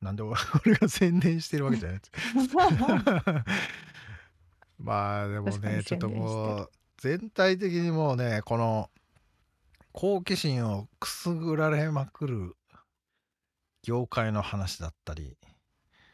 [0.00, 0.34] なんで 俺
[0.74, 2.00] が宣伝してるわけじゃない。
[4.78, 8.90] まあでもねちょっともう全体的にもうねこの
[9.92, 12.56] 好奇心をくすぐられまくる
[13.82, 15.36] 業界の話だったり。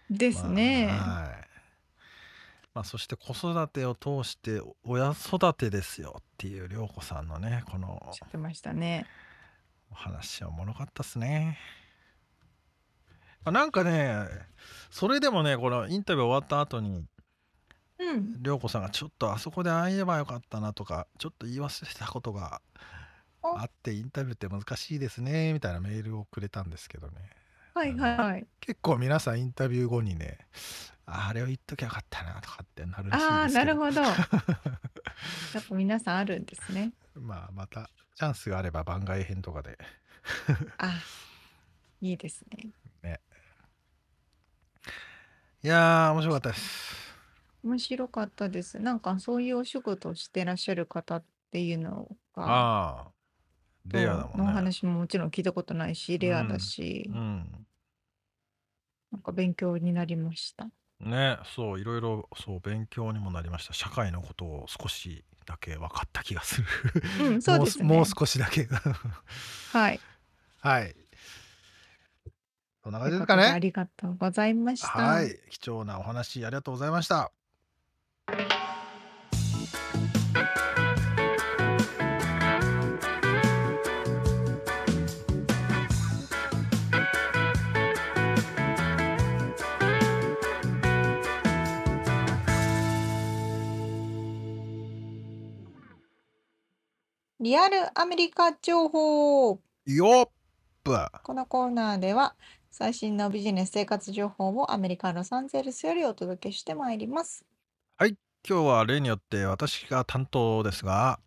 [0.08, 1.46] ですね、まあ、はい。
[2.74, 9.06] まあ、そして子育てを通して親育てですよっていう涼子さんのねこの知ってましたね。
[9.90, 11.58] お話はおもろかったっすね。
[13.44, 14.26] なんかね
[14.90, 17.06] それでもねこのインタビュー終わった後に
[17.98, 18.42] うん。
[18.42, 22.60] 涼子さんがちょっとあそこでああ言えばよかったなとかちょっと言い忘れたことが
[23.54, 23.64] あ。
[23.64, 27.14] ってインタビューって難しいですねみたいなメールをくれたんですけどね。
[27.74, 28.46] はいはいはい。
[28.60, 30.38] 結構皆さんインタビュー後にね
[31.04, 33.74] あれを言っときゃよかったなとかってなるらしいああんですけど。
[33.74, 34.00] なるほど。
[34.00, 36.92] やっぱ皆さんあるんですね。
[37.14, 39.78] まあまたチャンスがあれば番外編とかで。
[40.78, 41.00] あ
[42.00, 42.70] いいですね。
[43.02, 43.20] ね。
[45.62, 47.16] いやー面白かったです。
[47.62, 48.78] 面白かったです。
[48.78, 53.15] なんかそういうお仕事をしてらっしゃる方っていうのがああ
[53.92, 54.36] レアだもんね。
[54.38, 57.66] の話ももちろん聞いたことないしレアだし、うん。
[59.12, 60.68] なんか勉強になりました。
[61.00, 63.74] ねそういろいろそう勉強にもなりました。
[63.74, 66.66] 社会のことを少しだけ分かった気がする。
[67.18, 67.84] うん そうですね。
[67.84, 68.68] もうもう少しだけ。
[69.72, 70.00] はい。
[70.60, 70.96] はい。
[72.82, 74.88] そんな感じですかということであねりがとうございました。
[74.88, 75.38] はい。
[75.50, 77.32] 貴重なお話ありがとうございました
[97.46, 99.60] リアルアメリカ情報。
[99.86, 100.30] よっ
[100.82, 100.96] ぷ。
[101.22, 102.34] このコーナーでは
[102.72, 107.44] 最新のビジネス生活情報をアメリカ・ロサンゼルスよりお届けしてまいります。
[107.98, 108.16] はい。
[108.44, 111.20] 今日は例によって私が担当ですが、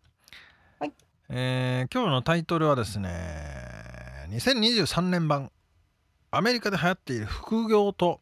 [0.78, 0.92] はい。
[1.30, 3.08] えー今日のタイトルはですね
[4.28, 5.50] 2023年版
[6.30, 8.20] アメリカで流行っている副業と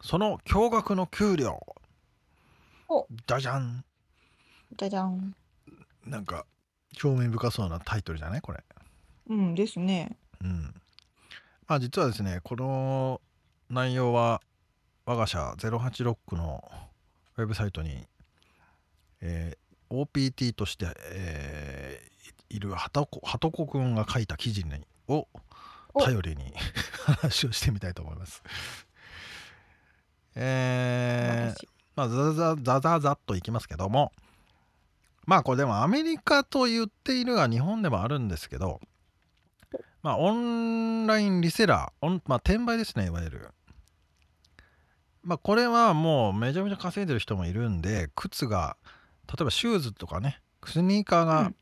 [0.00, 1.58] その驚愕の給料。
[2.88, 3.08] お。
[3.26, 3.84] じゃじゃん
[4.76, 5.34] じゃじゃん。
[6.06, 6.46] なんか
[6.94, 8.40] 興味深そうなタイトルじゃない？
[8.40, 8.62] これ。
[9.28, 10.16] うんですね。
[10.42, 10.74] うん。
[11.66, 13.20] まあ実はですねこの
[13.68, 14.40] 内容は
[15.06, 16.64] 我が社086の
[17.36, 18.06] ウェブサイトに、
[19.20, 19.60] えー
[19.92, 22.10] OPT として、えー
[22.56, 24.70] いるはとこくんが書いた記事に
[25.08, 25.28] を
[25.98, 26.52] 頼りに
[27.06, 28.42] 話をしてみたいと思います。
[30.34, 34.12] えー、まあザザザザザっといきますけども
[35.30, 38.80] まあこれでもアメリカと言っているが日本でもあるんですけど
[40.02, 43.48] まあオンラインリセラー、まあ、転売ですねいわゆる。
[45.22, 48.76] まあこれはもうめちゃめちゃ稼いでる人もいるんで靴が
[49.28, 51.54] 例えばシューズとかねスニーカーが、うん、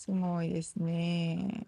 [0.00, 1.66] すごいですね。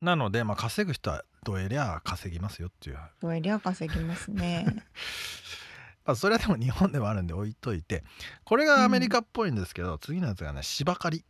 [0.00, 2.98] なので、まあ、稼ぐ人はどえりゃ稼ぎますよっていう。
[3.20, 4.84] どえりゃ稼ぎますね。
[6.04, 8.02] まあそれはでも日本でもあるんで置いといて
[8.44, 11.24] これがアメリカっぽいんですけど、うん、次のやつがね芝刈り。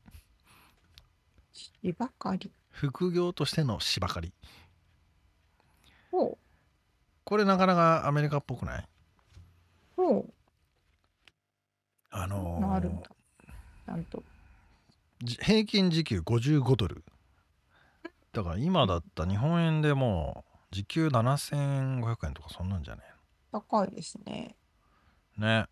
[1.83, 2.51] 芝刈り？
[2.71, 4.33] 副業としての芝刈り。
[7.25, 8.89] これなかなかアメリカっぽくない？
[12.11, 14.23] あのー、あるんだちゃんと。
[15.41, 17.05] 平均時給55ドル。
[18.33, 23.03] だから今だった日本円でもう時給7500円とかそんなんじゃね？
[23.53, 24.57] 高いですね
[25.37, 25.67] ね。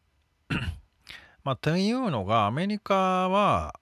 [1.45, 3.79] まあっていうのがアメリカは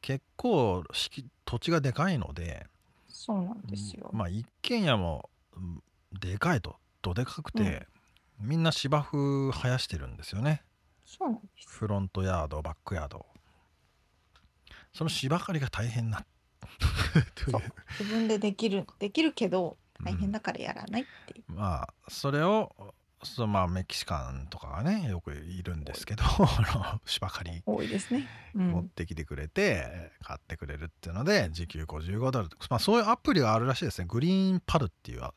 [0.00, 0.84] 結構
[1.44, 2.66] 土地がでかいので
[3.08, 5.28] そうなんですよ、まあ一軒家も
[6.12, 6.76] でかいと。
[7.02, 7.86] どでかくて、
[8.40, 10.62] うん、みんな芝生生やしてるんですよね。
[11.06, 11.68] そうなんです。
[11.68, 13.24] フロントヤードバックヤード。
[14.92, 16.24] その芝刈りが大変な
[17.98, 26.24] 自分でできるできるけど大変だからやらないっていう、うん、まあそれをそのまあメキシカンとかがねよくいるんですけど
[27.04, 34.06] 芝刈り多いですね、うん、持ってきてくれて買ってくれるっていうので時給55ドル、まあ、そういうアプリがあるらしいですね。
[34.08, 35.28] グリーンパルっていう、ね、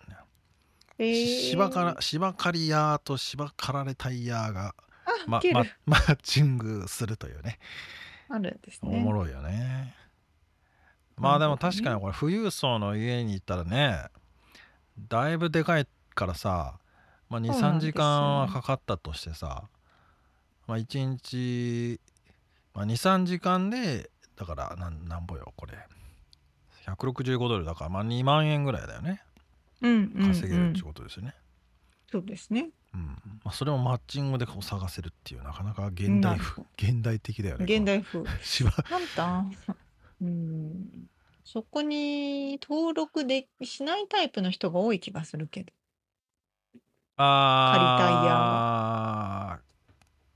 [0.97, 4.75] えー、芝から芝刈り屋と芝刈られタイヤが
[5.27, 7.59] まま マッチングするというね。
[8.29, 8.97] あるんですね。
[8.97, 9.93] おもろいよね。
[11.17, 14.05] まあでも確かにこれ富裕層の家に行ったらね
[14.97, 16.79] だいぶでかいからさ、
[17.33, 19.63] まあ、23時間はかかったとしてさ、
[20.67, 21.99] まあ、1日、
[22.75, 25.73] まあ、23時間でだからなんなんぼよこれ
[26.85, 29.23] 165ドルだからまあ2万円ぐらいだよね
[29.81, 31.35] 稼げるってことですよね。
[32.09, 32.69] そうですね。
[32.93, 33.01] うん
[33.43, 37.65] まあ、それをマッチングでこう探せるっていうなかなか現代風現代的だよね。
[37.65, 38.23] 現代風。
[38.83, 39.51] 簡単。
[40.21, 41.09] うん。
[41.43, 45.73] そこに登録でしないタイプの人が多い気がするけど。
[47.17, 48.09] あ
[49.57, 49.59] あ。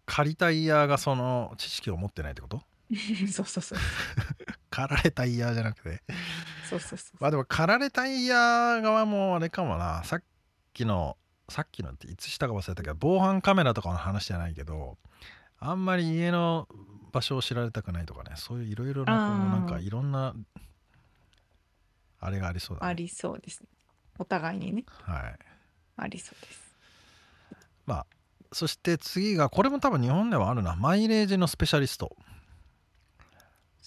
[0.05, 2.61] 借りたいヤーがその知識を持ってないってこと？
[3.31, 3.79] そうそうそう。
[4.69, 6.01] 狩られたイヤーじゃなくて
[6.69, 7.17] そうそうそう。
[7.19, 10.03] まあでも狩られたイヤー側もあれかもな。
[10.03, 10.23] さっ
[10.73, 11.17] きの、
[11.49, 14.97] さっきのっていつしたか忘れたけど、防犯カメラとかの話じゃないけど、
[15.59, 16.67] あんまり家の
[17.11, 20.35] 場所を知られたくないとかね、そういういろいろな、なんかいろんな、
[22.19, 23.67] あれがありそうだ、ね、ありそうですね。
[24.19, 24.85] お互いにね。
[25.03, 25.39] はい。
[25.97, 26.66] ありそうです。
[27.87, 28.05] まあ、
[28.51, 30.75] そして次が、これも多分日本ではあるな。
[30.75, 32.15] マイレージのスペシャリスト。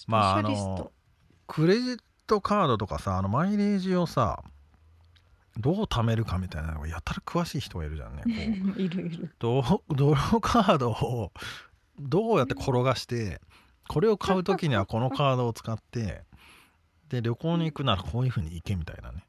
[0.07, 0.91] まああの
[1.47, 4.43] クレジットカードとかさあのマイレージをさ
[5.57, 8.23] どう貯めるかみたいなのがやたら詳しい人がいるじゃんね。
[8.25, 9.35] こう いるいる。
[9.37, 11.31] ドドロカードを
[11.99, 13.41] どうやって転がして
[13.87, 16.23] これを買う時にはこのカードを使って
[17.09, 19.25] で旅行に行くならこういうふうに行けみたいなね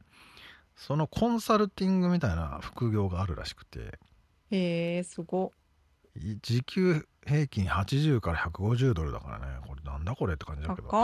[0.77, 3.99] そのコンサルティングみたいな副業があるらしくて
[4.53, 5.53] へえすご。
[6.43, 9.47] 時給平均80から150ドルだからね。
[9.67, 10.89] これなんだこれって感じだけど。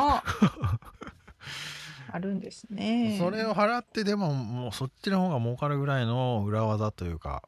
[2.11, 3.17] あるんですね。
[3.19, 7.43] それを払ってでももうそっちの方が儲かるぐらいの裏技というか、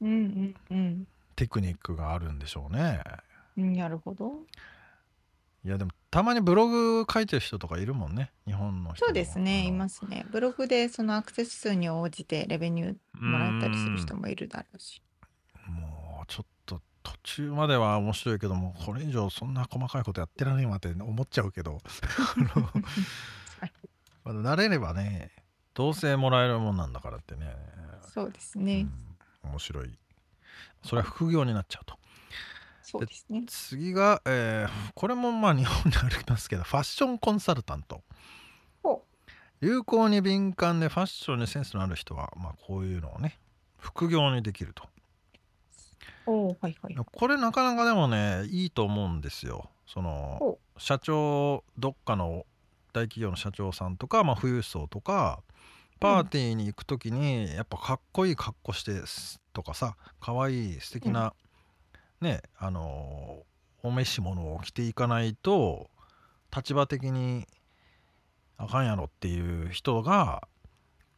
[0.00, 1.06] うんうんうん、
[1.36, 3.02] テクニックがあるんでしょうね。
[3.56, 4.40] なるほど。
[5.64, 8.32] いやでもたまにブログ書いてる人とかいるもんね。
[8.46, 10.26] 日本の人そうですねいますね。
[10.30, 15.00] ブログでそのアクセス数に応じてレベニューもらったりする人もいるだろうし。
[16.26, 21.80] ちょっと途中までは面白いけどもこれ以上そんな細かいことやってられんわって思っちゃうけど。
[24.24, 25.32] まだ慣れればね
[25.74, 27.54] どうせもらえるもんなんだからってね。
[28.14, 28.86] そうですね、
[29.44, 29.98] うん、面白い。
[30.82, 31.98] それは副業になっちゃうと。
[32.80, 33.42] そうですね。
[33.46, 38.02] 次が、えー、これもまあ日本にありますけどファッションコンサルタント。
[39.60, 43.38] 流行に敏感でファッションにセンスのある人は、まあ、こういうのをね
[43.78, 44.84] 副業にできると
[46.26, 49.70] おはいはい、これなかなかでもねいいと思うんですよ。
[49.86, 52.46] その社長どっかの
[52.92, 55.42] 大企業の社長さんとか、まあ、富裕層とか
[56.00, 58.92] パーティーに行く時に、やっぱかっこいい格好して
[59.52, 61.34] とかさかわいい素敵な、
[62.20, 63.42] うん、ねあの
[63.82, 65.90] お召し物を着ていかないと
[66.54, 67.46] 立場的に
[68.56, 70.46] あかんやろっていう人が、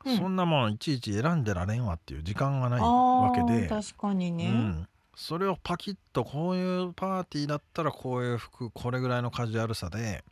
[0.04, 3.68] うん、そんなもんいちいち選んでられんわっていう時間がないわけで。
[3.68, 10.22] 確かにね、うん、それをパキッとこういうパーティーだったらこういう服これぐらいのカジュアルさで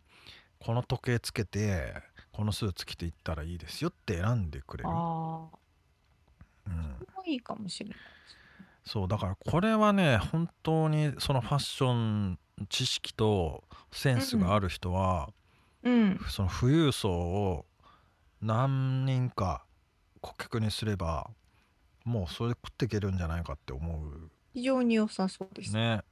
[0.61, 1.95] この時計つけて
[2.32, 4.91] このスーツ着ていったらいいですよって選んでくれる。
[4.93, 5.49] あ
[6.66, 7.99] うん、それもいいかもしれない。
[8.85, 15.30] そうだからこれはね本当にそのファッション知識とセンスがある人は、
[15.82, 17.64] うん、その富裕層を
[18.43, 19.64] 何人か
[20.20, 21.30] 顧客にすれば
[22.05, 25.75] もうそれ食っていけるんじゃないかって思う非常に良さそうです。
[25.75, 26.03] ね。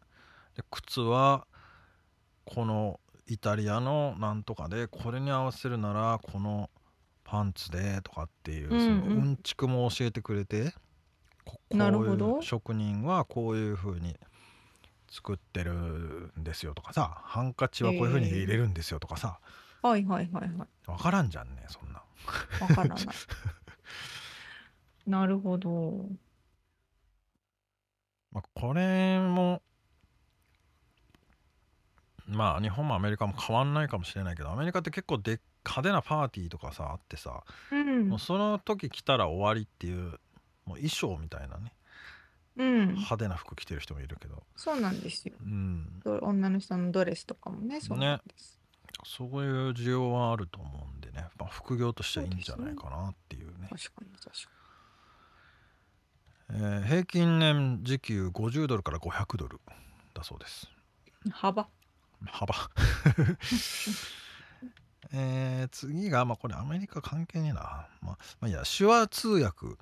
[0.57, 1.47] で靴は
[2.45, 6.69] このイタリアのなんとかでこれに合わせるならこの
[7.25, 10.75] パンツでとかっていう、うんうん、そのうんちくも教えてくれて
[11.45, 14.17] ここういう職人はこういうふうに
[15.11, 19.39] 作ってるんですよとかさハンカチはこういうふうに入れるんですよとかさ、
[19.85, 20.69] えー、はいはいはいはい。
[20.87, 22.03] 分からんじゃんねそんな。
[22.59, 23.07] 分からない。
[25.07, 26.07] なるほど
[28.33, 29.63] まあ、これも
[32.27, 40.19] まあ日本もアメリカも変わんないかもしれないけどアメリカって結構で派手なパーティーとかさあってさ、うん、もうその時来たら終わりっていう
[40.65, 41.73] もう衣装みたいなね、
[42.57, 44.43] うん、派手な服着てる人もいるけど。
[44.57, 54.62] そうなんですよ、うん、女の人のドレスとかもねそうなんです、ね、そういう需要はあると思うんでね、まあ、副業としてはいいんじゃないかなっていうね、ね、確かに確かに
[56.55, 59.59] えー、平均年時給50ドルから500ドル
[60.15, 60.69] だそうです
[61.31, 61.67] 幅？
[62.27, 62.55] 幅
[65.15, 67.89] えー、次が、まあ、これアメリカ関係ねえな。
[68.01, 69.77] まあ、まあ、いや、手話通訳。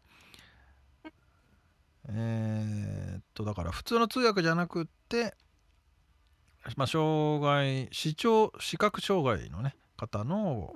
[2.09, 5.37] えー、っと、だから普通の通訳じゃなくって、
[6.77, 10.75] まあ、障害、視聴、視覚障害のね、方の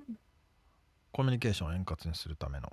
[1.10, 2.72] コミュニケーションを円滑にするための。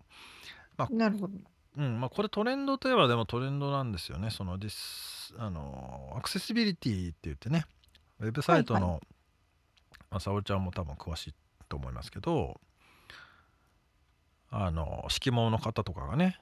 [0.77, 1.33] まあ、なるほど。
[1.77, 4.29] うんまあ、これトレンドといえばでもトレンドなんですよね。
[4.29, 7.65] そのディスあのアクセシビリティって言ってね、
[8.19, 9.01] ウェブサイトの、はいはい、
[10.11, 11.33] まあ、沙織ちゃんも多分詳しい
[11.69, 12.59] と思いますけど、
[14.49, 16.37] あの色盲の方とかがね、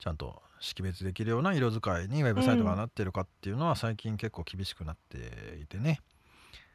[0.00, 6.00] ちゃんと識別できるような色使いにウェブサイトがなってるかっていうのは最近結構厳しくなっていてね、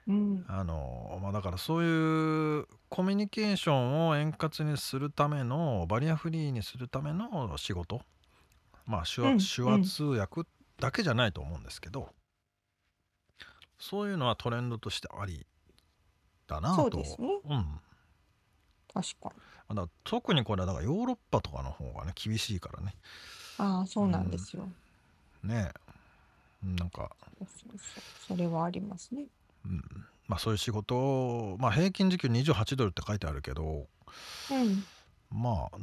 [0.07, 8.01] うん、あのまあ、だからそういうコミュニケーションを円滑にするためのバリアフリーにするための仕事
[8.85, 10.43] まあ手話,、手話通訳
[10.79, 12.09] だけじゃないと思うんですけど、
[13.77, 15.45] そういうのはトレンドとしてあり
[16.47, 16.75] だなと。
[16.83, 17.27] そうですね。
[17.49, 17.65] うん。
[18.93, 19.29] 確か
[19.69, 19.75] に。
[19.75, 22.95] だ特にこれはだからヨーロッパとかの方がね厳しいからね。
[23.57, 24.67] ああそうなんですよ。
[25.43, 25.71] うん、ね
[26.63, 27.79] なんかそうそう
[28.29, 29.25] それはありますね。
[29.67, 29.83] うん。
[30.27, 33.87] まあそういう仕事を、まあ、平均時給28ドルって書いてあるけど、
[34.51, 34.83] うん、
[35.31, 35.77] まあ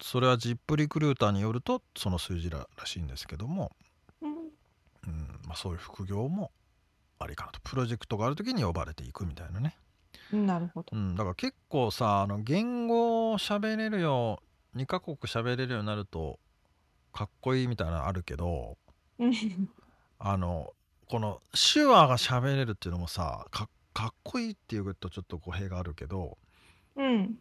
[0.00, 3.72] それはジップリクルーターによるとその数字ららしいんですけども、
[4.20, 4.30] うん。
[4.32, 4.40] うん。
[5.46, 6.50] まあ、そういう副業も
[7.18, 7.60] ありかなと。
[7.62, 9.76] プロジェクトがある時に呼ばれていくみたいなね。
[10.32, 14.40] なるほど、うん、だから結構さあの言語を喋れるよ
[14.74, 16.38] う2カ国喋れるようになると
[17.12, 18.76] かっこいいみたいなのあるけど
[20.18, 20.72] あの
[21.08, 26.38] この手話が喋れるっていうのもさかかっこいいっていうとちょっと語弊があるけど
[26.96, 27.38] うん。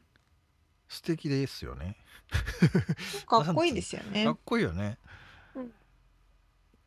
[0.88, 1.98] 素敵ですよね。
[3.26, 4.26] かっこいいですよね。
[4.26, 5.00] かっこいいよね、
[5.56, 5.74] うん、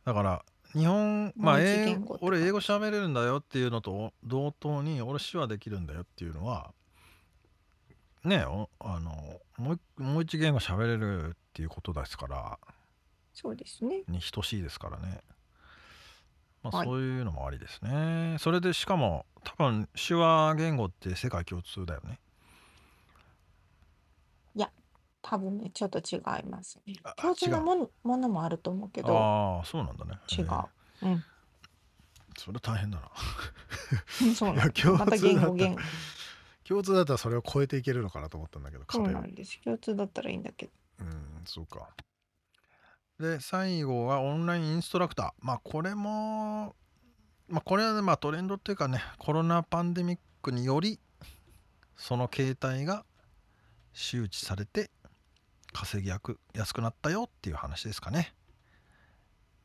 [0.04, 6.72] だから日本まあ英語俺英語喋れるんだよっていうのと同等に俺手話できるんだよっていうのは
[8.24, 8.46] ねあ
[9.00, 12.58] のもうもう一言語喋れるっていうことですから。
[13.32, 14.02] そうですね。
[14.08, 15.20] に等しいですからね、
[16.72, 22.18] まあ、そういうのもありですね、はい、それでしかも多分手話言語って世界共通だよね
[24.54, 24.70] いや
[25.22, 26.94] 多分ね、ちょっと違いますね。
[27.02, 30.46] あ共通違うのものものもあると思うけど、ああそうなんだね違う。
[31.02, 31.24] うん。
[32.38, 33.10] それ大変だな
[34.22, 34.88] うん そうなんです。
[34.88, 35.80] また通だった言語言語。
[36.64, 39.60] 共通だったらそれを超えていけるのかなと思ったんだけどそう壁をなんです。
[39.62, 40.72] 共通だったらいいんだけど。
[41.00, 41.88] うんそうか
[43.18, 46.74] で最後はオンラインインストラクターまあこれも
[47.48, 50.98] まあこれはねまあトレンドっていうかねコロナパンデミックにより
[51.96, 53.04] その形態が
[53.94, 54.90] 周知されて
[55.72, 58.34] 稼ぎやく安くなったよっていう話ですかね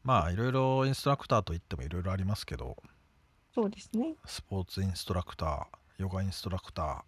[0.04, 2.78] まあいろいろインストラクターといってもいろいろありますけど
[3.54, 4.16] そうですね。
[4.26, 5.66] スポーツインストラクター
[5.98, 7.02] ヨガインストラクター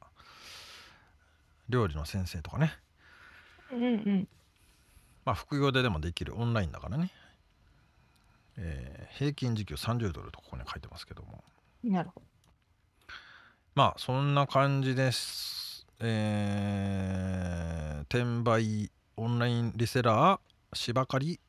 [1.69, 2.73] 料理の先生とかね
[3.71, 4.27] うんうん。
[5.25, 7.11] まあ副業ででもできるオンラインだからね、
[8.57, 11.43] えー平均時給30ドルとここに書いてますけども。
[11.83, 12.25] なるほど。
[13.75, 15.85] まあそんな感じです。
[15.99, 21.39] えー転売オンラインリセラー芝刈り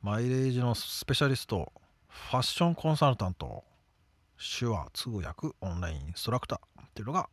[0.00, 1.72] マイレージのスペシャリスト
[2.08, 3.64] ファッションコンサルタント
[4.58, 7.28] 手話通訳オンラインインストラクターっていうのが、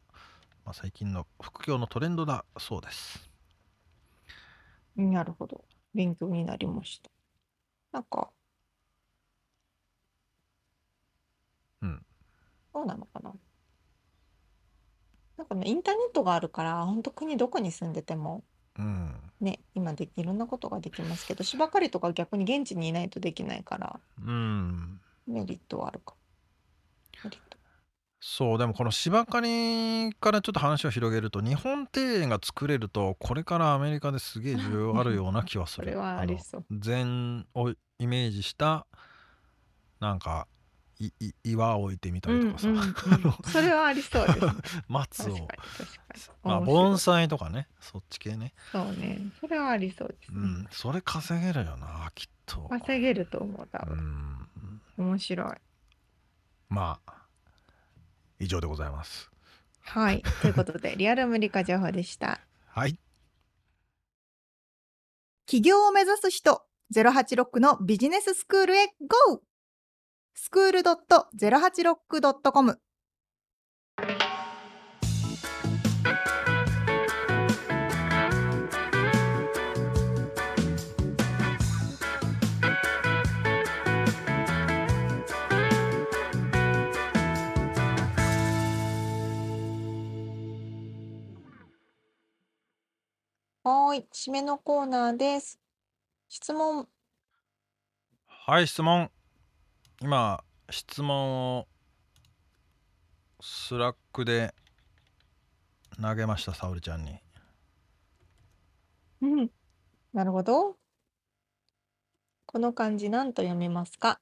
[0.65, 3.28] まあ、最近の副業のトレンドだそうです
[5.07, 5.65] なるほど。
[5.93, 7.09] 勉強になりました。
[7.91, 8.31] なんか、
[11.81, 12.05] うん
[12.73, 13.33] そうなのかな。
[15.37, 18.43] なんかね、インターネットがあるから、本当国どこに住んでても、
[18.77, 26.15] うんね、今でいろんなことができますけど、芝刈りとか逆に現地にいないとできないから、うんメリットはあるか。
[26.15, 26.18] メリット。
[28.21, 36.65] そうでもこの芝刈りからちょっと話を広げると日本庭園が作れるとこれからアメリカですげえ需要あるような気はする それはありそう。
[36.69, 38.85] の禅をイメージした
[40.01, 40.47] なんか
[40.99, 42.91] いい岩を置いてみたりとかさ、うんうんうん
[43.47, 44.51] それはありそうですね。
[44.89, 45.55] 松を確かに確か
[46.15, 46.21] に。
[46.43, 49.19] まあ面白い盆栽とかねそっち系ねそうね。
[49.39, 50.37] それはありそうですね。
[50.37, 53.97] うんそれ稼げるよなきっと稼げると思う、多う分。
[53.97, 55.55] ん面白い。
[56.67, 57.13] まあ
[58.39, 59.29] 以上でございます
[59.81, 60.23] はい。
[60.41, 62.41] ということで、リアルアメリカ情報でした。
[62.67, 62.99] はい
[65.47, 66.61] 起業を目指す人
[66.95, 69.41] 086のビジネススクールへ GO!
[70.35, 72.79] スクール .086.com
[93.69, 94.07] はーい。
[94.11, 95.59] 締めのコーナーです。
[96.27, 96.89] 質問。
[98.27, 99.11] はい質問
[100.01, 101.67] 今質問を
[103.41, 104.53] スラックで
[106.01, 107.19] 投げました沙織ちゃんに
[109.21, 109.49] うん。
[110.13, 110.77] なるほど。
[112.47, 114.19] この漢字何と読めますか？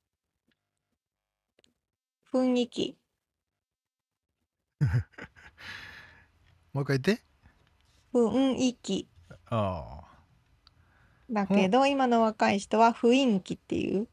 [2.31, 2.97] 雰囲気。
[6.73, 7.23] もう一回言って
[8.11, 9.07] 雰囲気。
[9.49, 10.07] ああ。
[11.29, 14.07] だけど、今の若い人は雰囲気っていう？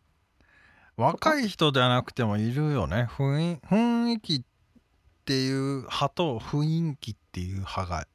[0.96, 3.08] 若い人じゃなくてもいるよね。
[3.10, 4.42] 雰囲雰囲気っ
[5.24, 8.06] ていう派と雰囲気っていう派が。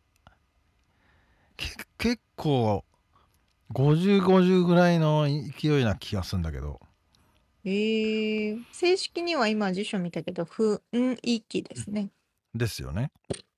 [1.58, 2.86] け結構
[3.72, 6.80] 5050ぐらいの勢いな気がするんだけど。
[7.66, 10.82] えー、正式には今辞書見たけど、雰
[11.22, 12.10] 囲気ですね。
[12.56, 13.12] ですよね。
[13.30, 13.49] うん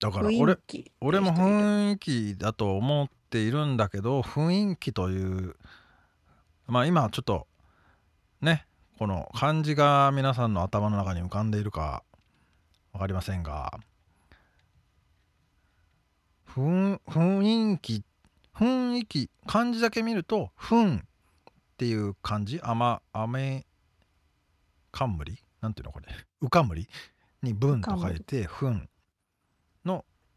[0.00, 0.58] だから俺
[1.00, 5.56] 俺も雰囲気だと思っているんだけど雰囲気という
[6.66, 7.46] まあ今ちょっと
[8.40, 8.66] ね
[8.98, 12.04] この漢字が皆さんの頭の中に浮かんでいるか
[12.92, 13.72] 分かりませんが
[16.48, 18.04] 雰雰囲気
[18.54, 21.04] 雰囲気漢字だけ見ると「雰」っ
[21.76, 23.66] ていう漢字雨雨
[24.92, 25.38] 冠？
[25.60, 26.06] なんていうのこれ？
[26.40, 26.88] うかむり？
[27.42, 28.80] に「文」と書いて「雰」の「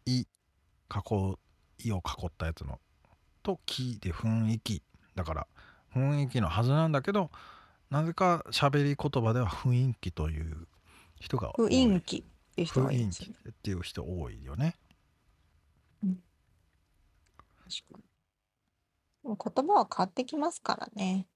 [0.06, 1.40] い」囲う
[1.80, 2.80] 「い」を囲ったやつの
[3.44, 4.84] と「き」で雰囲気
[5.16, 5.48] だから
[5.94, 7.32] 雰囲気のはずなんだけど
[7.90, 10.68] なぜか喋り言葉では雰囲気という
[11.20, 12.24] 人が多い雰囲気っ
[12.56, 13.36] ていう人がいる雰囲気んですよね。
[13.50, 14.78] っていう人多いよね
[17.58, 18.04] 確かに。
[19.24, 21.28] でも言葉は変わってきますからね。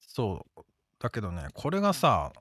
[0.00, 0.62] そう
[0.98, 2.32] だけどねこれがさ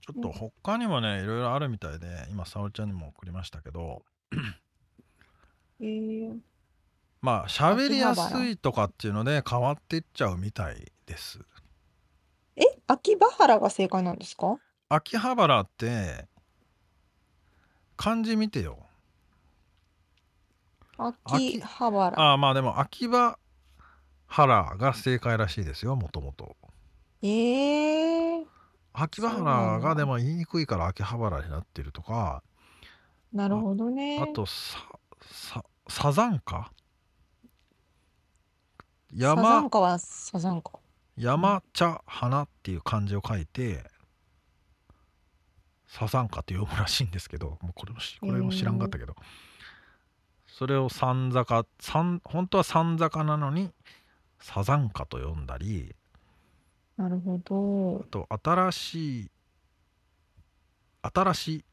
[0.00, 4.04] ちょっと他にもねいろいろあるみたいで今沙織ちゃんにも送りましたけど
[5.84, 6.38] えー、
[7.20, 11.40] まあ喋りやすいとかっていうので変わっていっちゃうみたいです。
[12.56, 14.56] え、秋葉原が正解なんですか？
[14.88, 16.26] 秋葉原って
[17.96, 18.78] 漢字見てよ。
[20.96, 22.18] 秋葉原。
[22.18, 23.38] ああまあでも秋葉
[24.26, 26.56] 原が正解らしいですよもともと。
[27.20, 28.44] ええー、
[28.94, 32.42] 秋葉原がでも言いにくいから秋葉原になってるとか。
[33.32, 34.20] なるほどね。
[34.22, 34.78] あとさ
[35.20, 36.72] さサザンカ？
[39.12, 39.42] 山。
[39.42, 40.72] サザンカはサザンカ。
[41.16, 43.84] 山茶花っていう漢字を書いて
[45.86, 49.14] サザンカって読むらしいんですけどもうこれもこれも知らんかったけど、
[50.46, 53.70] それを三坂三本当は三坂なのに
[54.40, 55.94] サザンカと呼んだり。
[56.96, 58.04] なるほど。
[58.28, 59.30] あと新しい
[61.02, 61.64] 新しい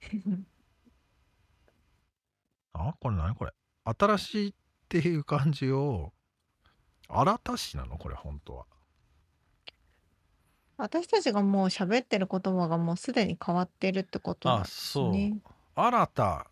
[2.88, 3.52] あこれ何これ。
[3.84, 4.54] 新しいっ
[4.88, 6.12] ていう感じを
[7.08, 7.98] 新たしなの？
[7.98, 8.66] これ本当は。
[10.76, 15.12] 私たちがもう喋ってる言葉がもうすでに変わってるってことなんあですそう。
[15.12, 15.38] ね。
[15.74, 16.50] 新た。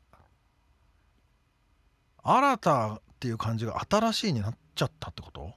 [2.22, 5.54] 新たっていう感じが新しいになっちゃったってこと？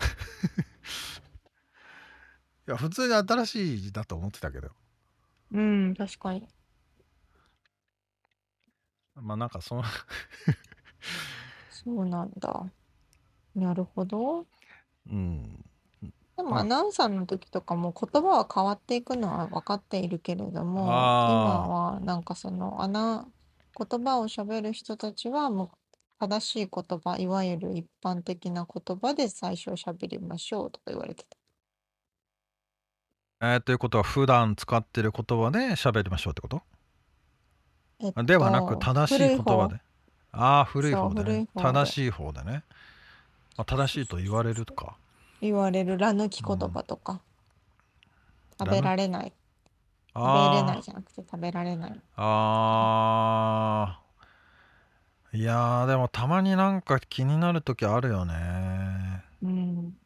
[2.68, 4.68] いや普通に新しいだと思ってたけど。
[5.52, 6.46] うん、確かに。
[9.20, 9.82] まあなんかその
[11.70, 12.66] そうなんだ。
[13.54, 14.46] なるほど。
[15.10, 15.64] うん
[16.36, 23.26] でもアナウンサーの時とかも言葉は変わっていくのは分かっているけれども、今はなんかそのアナ
[23.76, 25.70] 言葉を喋る人たちはもう
[26.18, 31.36] 正しい言葉、いわゆる一般的な言葉で最初喋りましょうとか言われてた。
[33.42, 36.62] えー、ということは普段使ってる言葉で喋りましょうってこと？
[38.02, 39.80] えっではなく正しい言葉で。
[40.32, 42.62] ああ古い方で、ね、正しい方でね、
[43.56, 44.96] まあ、正しいと言われるとか。
[45.40, 47.20] 言われるら抜き言葉とか、
[48.58, 49.32] 食べられない。
[50.14, 52.00] 食べれないじゃなくて食べられない。
[52.16, 55.38] あー。
[55.38, 59.22] いやーでもたまになんか気になる時あるよね。
[59.42, 59.96] うん。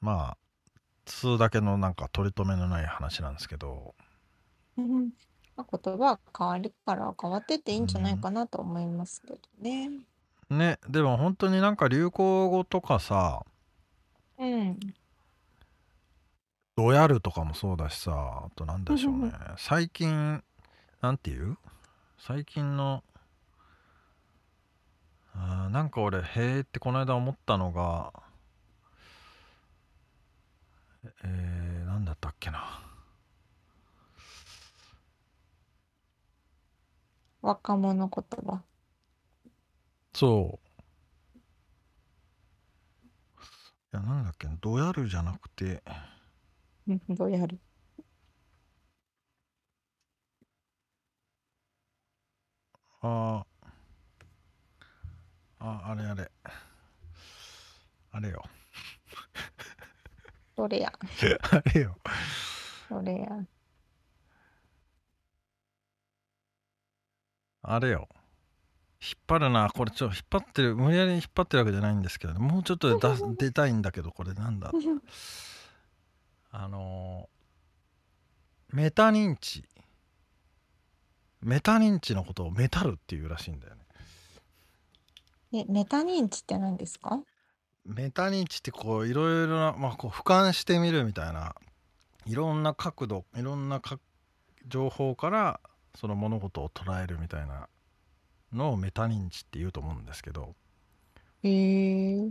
[0.00, 0.36] まあ
[1.04, 3.94] 通だけのなんか取り留めのない話なんですけど
[4.78, 5.10] うん。
[5.56, 9.90] まあ、言葉は変わるから変わってっていいんじゃないかなと思いますけどね。
[10.50, 13.44] ねでも本当になんか流行語とかさ
[14.38, 14.78] うん。
[16.76, 18.12] どやるとかもそうだしさ
[18.46, 19.32] あとなんでしょうね。
[19.56, 20.44] 最近
[21.00, 21.56] なんていう？
[22.18, 23.02] 最近の
[25.34, 28.12] あーなんか俺へえってこの間思ったのが
[31.24, 32.82] えー、なんだったっけな
[37.46, 38.64] 若者言葉。
[40.12, 40.66] そう。
[43.92, 44.48] いやなんだっけ？
[44.60, 45.82] どやるじゃなくて。
[47.08, 47.60] どうやる。
[53.02, 53.44] あ
[55.58, 56.30] ああれあれ。
[58.12, 58.44] あれよ。
[60.56, 60.92] どれや。
[61.52, 61.96] あれよ。
[62.88, 63.46] どれや
[67.68, 68.08] あれよ。
[69.02, 69.68] 引っ張るな。
[69.70, 74.72] これちょっと引っ張ってる無理やり引っ張ってるわけじゃないんですけどもうちょっとで出 出たいんだけどこれなんだ
[76.50, 79.64] あのー、メタ認知。
[81.42, 83.82] メタ認知のことをメタルっていうらしいんだよね。
[85.52, 87.20] えメタ認知って何ですか？
[87.84, 91.54] メタ認知ってこういろいろな、まあ、こう俯瞰してみるみたいな
[92.24, 93.80] いろんな角度いろんな
[94.66, 95.60] 情報から
[95.96, 97.68] その物事を捉えるみたいな
[98.52, 100.54] のをメタ認知って言うと思うんですけど
[101.42, 102.30] へえ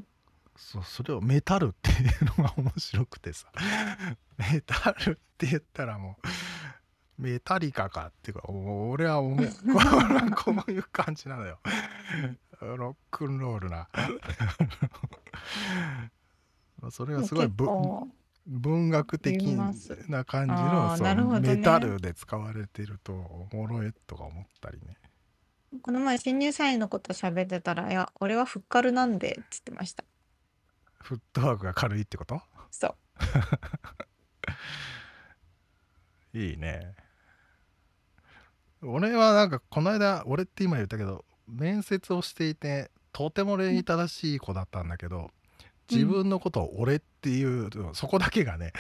[0.56, 3.48] そそれをメタルっていうのが面白くてさ。
[4.38, 6.18] メタルって言ったらも
[7.20, 9.48] うメタリカかっていうか俺は思う。
[10.36, 11.60] こういう感じなのよ。
[12.62, 13.90] ロックンロールな。
[16.92, 17.48] それがすごい
[18.46, 19.42] 文学的
[20.08, 24.98] な感じのそう、ね、メタルで使われてるとおもろいとか思ったりね。
[25.82, 30.04] この前新入社員のこと喋ってたら「いや俺はフッカルなんで」っつってました。
[31.02, 32.42] フットワークが軽いってこと？
[32.72, 32.96] そう。
[36.38, 36.96] いいね。
[38.82, 45.32] 俺はなんかこの間俺って今言ったけど面接をしていてとても礼儀正しい子だったんだけど
[45.90, 48.74] 自分のことを俺っていう、うん、そこだけがね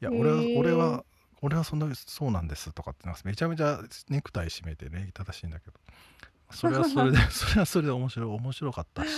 [0.00, 1.04] いや俺は俺は
[1.42, 5.78] 俺はそんなそうなんですとかってめちゃめちゃネクタイ締めて礼儀正しいんだけど。
[6.52, 9.10] それはそれで それはそれで面白い面白かったし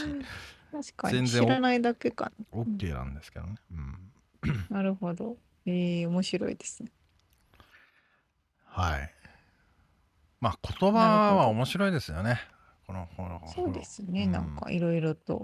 [0.70, 1.14] 確かに。
[1.16, 4.12] 全然知らないだけか OK なんですけどね、うん、
[4.70, 5.36] なるほど。
[5.66, 6.92] えー、面白いですね。
[8.66, 9.12] はい。
[10.40, 12.40] まあ言葉は面白いですよね。
[12.86, 13.08] この
[13.46, 15.42] そうですね、うん、なんかいろいろと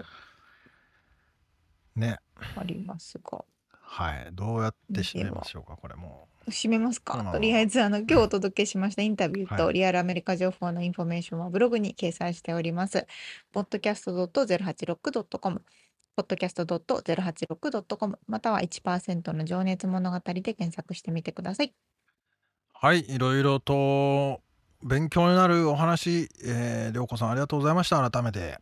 [1.95, 2.17] ね。
[2.55, 3.43] ありますが。
[3.71, 4.29] はい。
[4.31, 6.27] どうやって締めましょうかこれも。
[6.47, 7.31] 締めますか。
[7.31, 13.05] とりあえずあの今日お届けしましたインタビューとリアルアメリカ情報のインフォメーションはブログに掲載しております。
[13.53, 15.61] podcast.086.com
[16.17, 21.73] podcast.086.com または1%の情熱物語で検索してみてください。
[22.73, 24.41] はい、いろいろと
[24.83, 28.09] 勉強になるお話、えー、りょうこさんありがとうございました。
[28.09, 28.53] 改めて。
[28.53, 28.59] あ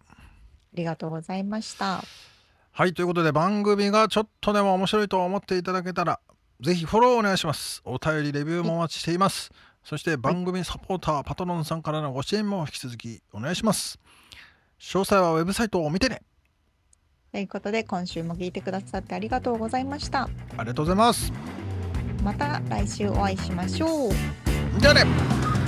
[0.73, 2.03] りがとうございました。
[2.79, 6.21] はい、ということで番組がちょっとでも面白いと思っていただけたら、
[6.61, 7.81] ぜひフォローお願いします。
[7.83, 9.51] お便り、レビューもお待ちしています。
[9.83, 13.99] そして番組サポーター、パトロンさんからのご支援も引き続きお願いします。
[14.79, 16.21] 詳細はウェブサイトを見てね。
[17.33, 20.21] ということで今週も聞いてくださってありがとうございました。
[20.23, 20.29] あ
[20.63, 21.33] りがとうございます。
[22.23, 24.11] また来週お会いしましょう。
[24.79, 25.58] じゃあね